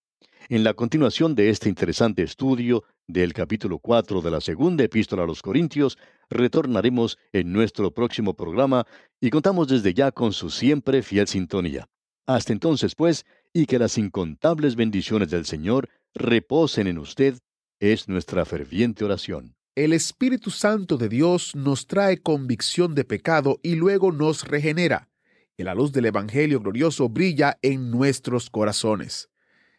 En 0.50 0.64
la 0.64 0.74
continuación 0.74 1.36
de 1.36 1.50
este 1.50 1.70
interesante 1.70 2.22
estudio 2.24 2.84
del 3.08 3.34
capítulo 3.34 3.80
4 3.80 4.22
de 4.22 4.32
la 4.32 4.42
segunda 4.42 4.84
epístola 4.84 5.24
a 5.24 5.26
los 5.26 5.42
Corintios, 5.42 5.98
retornaremos 6.30 7.18
en 7.32 7.52
nuestro 7.52 7.92
próximo 7.94 8.34
programa 8.36 8.86
y 9.20 9.30
contamos 9.30 9.68
desde 9.68 9.94
ya 9.94 10.12
con 10.12 10.34
su 10.34 10.50
siempre 10.50 11.02
fiel 11.02 11.28
sintonía. 11.28 11.88
Hasta 12.26 12.54
entonces, 12.54 12.96
pues, 12.96 13.26
y 13.54 13.66
que 13.66 13.80
las 13.80 13.98
incontables 13.98 14.76
bendiciones 14.76 15.30
del 15.30 15.46
Señor 15.46 15.90
reposen 16.14 16.88
en 16.88 16.98
usted, 16.98 17.38
es 17.80 18.08
nuestra 18.08 18.46
ferviente 18.46 19.04
oración. 19.04 19.56
El 19.76 19.92
Espíritu 19.92 20.52
Santo 20.52 20.98
de 20.98 21.10
Dios 21.10 21.56
nos 21.56 21.88
trae 21.88 22.20
convicción 22.20 22.94
de 22.94 23.06
pecado 23.06 23.60
y 23.64 23.74
luego 23.74 24.12
nos 24.12 24.48
regenera. 24.48 25.10
Y 25.58 25.64
la 25.64 25.74
luz 25.74 25.92
del 25.92 26.06
Evangelio 26.06 26.60
glorioso 26.60 27.10
brilla 27.10 27.58
en 27.64 27.90
nuestros 27.90 28.52
corazones. 28.52 29.32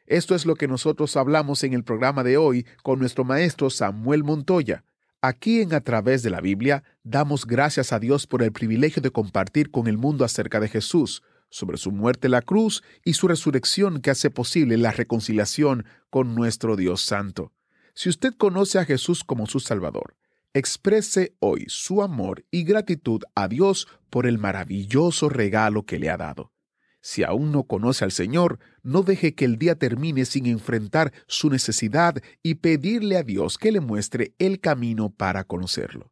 Esto 0.07 0.35
es 0.35 0.46
lo 0.46 0.57
que 0.57 0.66
nosotros 0.66 1.16
hablamos 1.16 1.62
en 1.62 1.74
el 1.74 1.85
programa 1.85 2.24
de 2.24 2.37
hoy 2.37 2.66
con 2.83 2.98
nuestro 2.98 3.22
maestro 3.22 3.70
Samuel 3.70 4.24
Montoya. 4.24 4.83
Aquí 5.22 5.61
en 5.61 5.72
A 5.72 5.80
través 5.80 6.24
de 6.24 6.30
la 6.30 6.40
Biblia 6.40 6.83
damos 7.04 7.46
gracias 7.46 7.92
a 7.92 8.00
Dios 8.00 8.26
por 8.26 8.42
el 8.42 8.50
privilegio 8.50 9.00
de 9.00 9.12
compartir 9.12 9.70
con 9.70 9.87
el 9.87 9.96
mundo 9.96 10.24
acerca 10.24 10.59
de 10.59 10.68
Jesús, 10.68 11.22
sobre 11.50 11.76
su 11.76 11.92
muerte 11.92 12.26
en 12.26 12.33
la 12.33 12.42
cruz 12.42 12.83
y 13.04 13.12
su 13.12 13.28
resurrección 13.28 14.00
que 14.00 14.11
hace 14.11 14.28
posible 14.28 14.76
la 14.76 14.90
reconciliación 14.90 15.85
con 16.11 16.35
nuestro 16.35 16.74
Dios 16.74 17.00
Santo. 17.02 17.52
Si 17.94 18.09
usted 18.09 18.35
conoce 18.35 18.80
a 18.80 18.85
Jesús 18.85 19.22
como 19.22 19.46
su 19.46 19.61
Salvador, 19.61 20.16
exprese 20.52 21.37
hoy 21.38 21.64
su 21.68 22.02
amor 22.02 22.44
y 22.50 22.64
gratitud 22.64 23.22
a 23.37 23.46
Dios 23.46 23.87
por 24.11 24.26
el 24.26 24.38
maravilloso 24.38 25.28
regalo 25.28 25.87
que 25.87 26.00
le 26.00 26.11
ha 26.11 26.16
dado. 26.16 26.52
Si 27.00 27.22
aún 27.22 27.52
no 27.52 27.64
conoce 27.64 28.04
al 28.04 28.11
Señor, 28.11 28.59
no 28.83 29.02
deje 29.02 29.35
que 29.35 29.44
el 29.44 29.59
día 29.59 29.76
termine 29.76 30.24
sin 30.24 30.46
enfrentar 30.46 31.12
su 31.28 31.50
necesidad 31.50 32.16
y 32.42 32.57
pedirle 32.57 33.16
a 33.16 33.22
Dios 33.22 33.59
que 33.59 33.70
le 33.70 33.80
muestre 33.80 34.35
el 34.38 34.59
camino 34.59 35.11
para 35.11 35.44
conocerlo. 35.44 36.11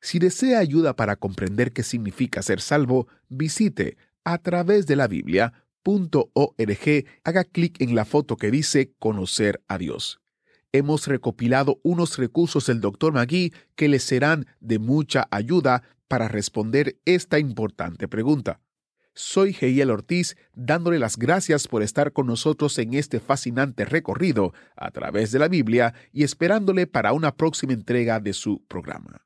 Si 0.00 0.18
desea 0.18 0.58
ayuda 0.58 0.96
para 0.96 1.16
comprender 1.16 1.72
qué 1.72 1.82
significa 1.82 2.42
ser 2.42 2.60
salvo, 2.60 3.08
visite 3.28 3.96
a 4.24 4.36
través 4.38 4.86
de 4.86 4.96
la 4.96 5.08
Biblia.org, 5.08 7.04
haga 7.24 7.44
clic 7.44 7.80
en 7.80 7.94
la 7.94 8.04
foto 8.04 8.36
que 8.36 8.50
dice 8.50 8.92
Conocer 8.98 9.62
a 9.66 9.78
Dios 9.78 10.20
hemos 10.72 11.06
recopilado 11.06 11.80
unos 11.82 12.18
recursos 12.18 12.66
del 12.66 12.80
Dr. 12.80 13.12
Magui 13.12 13.52
que 13.74 13.88
les 13.88 14.02
serán 14.02 14.46
de 14.60 14.78
mucha 14.78 15.28
ayuda 15.30 15.82
para 16.08 16.28
responder 16.28 16.98
esta 17.04 17.38
importante 17.38 18.08
pregunta. 18.08 18.60
Soy 19.14 19.54
Geiel 19.54 19.90
Ortiz 19.90 20.36
dándole 20.54 20.98
las 20.98 21.16
gracias 21.16 21.68
por 21.68 21.82
estar 21.82 22.12
con 22.12 22.26
nosotros 22.26 22.78
en 22.78 22.92
este 22.94 23.18
fascinante 23.18 23.86
recorrido 23.86 24.52
a 24.76 24.90
través 24.90 25.32
de 25.32 25.38
la 25.38 25.48
Biblia 25.48 25.94
y 26.12 26.22
esperándole 26.22 26.86
para 26.86 27.14
una 27.14 27.34
próxima 27.34 27.72
entrega 27.72 28.20
de 28.20 28.34
su 28.34 28.62
programa. 28.66 29.25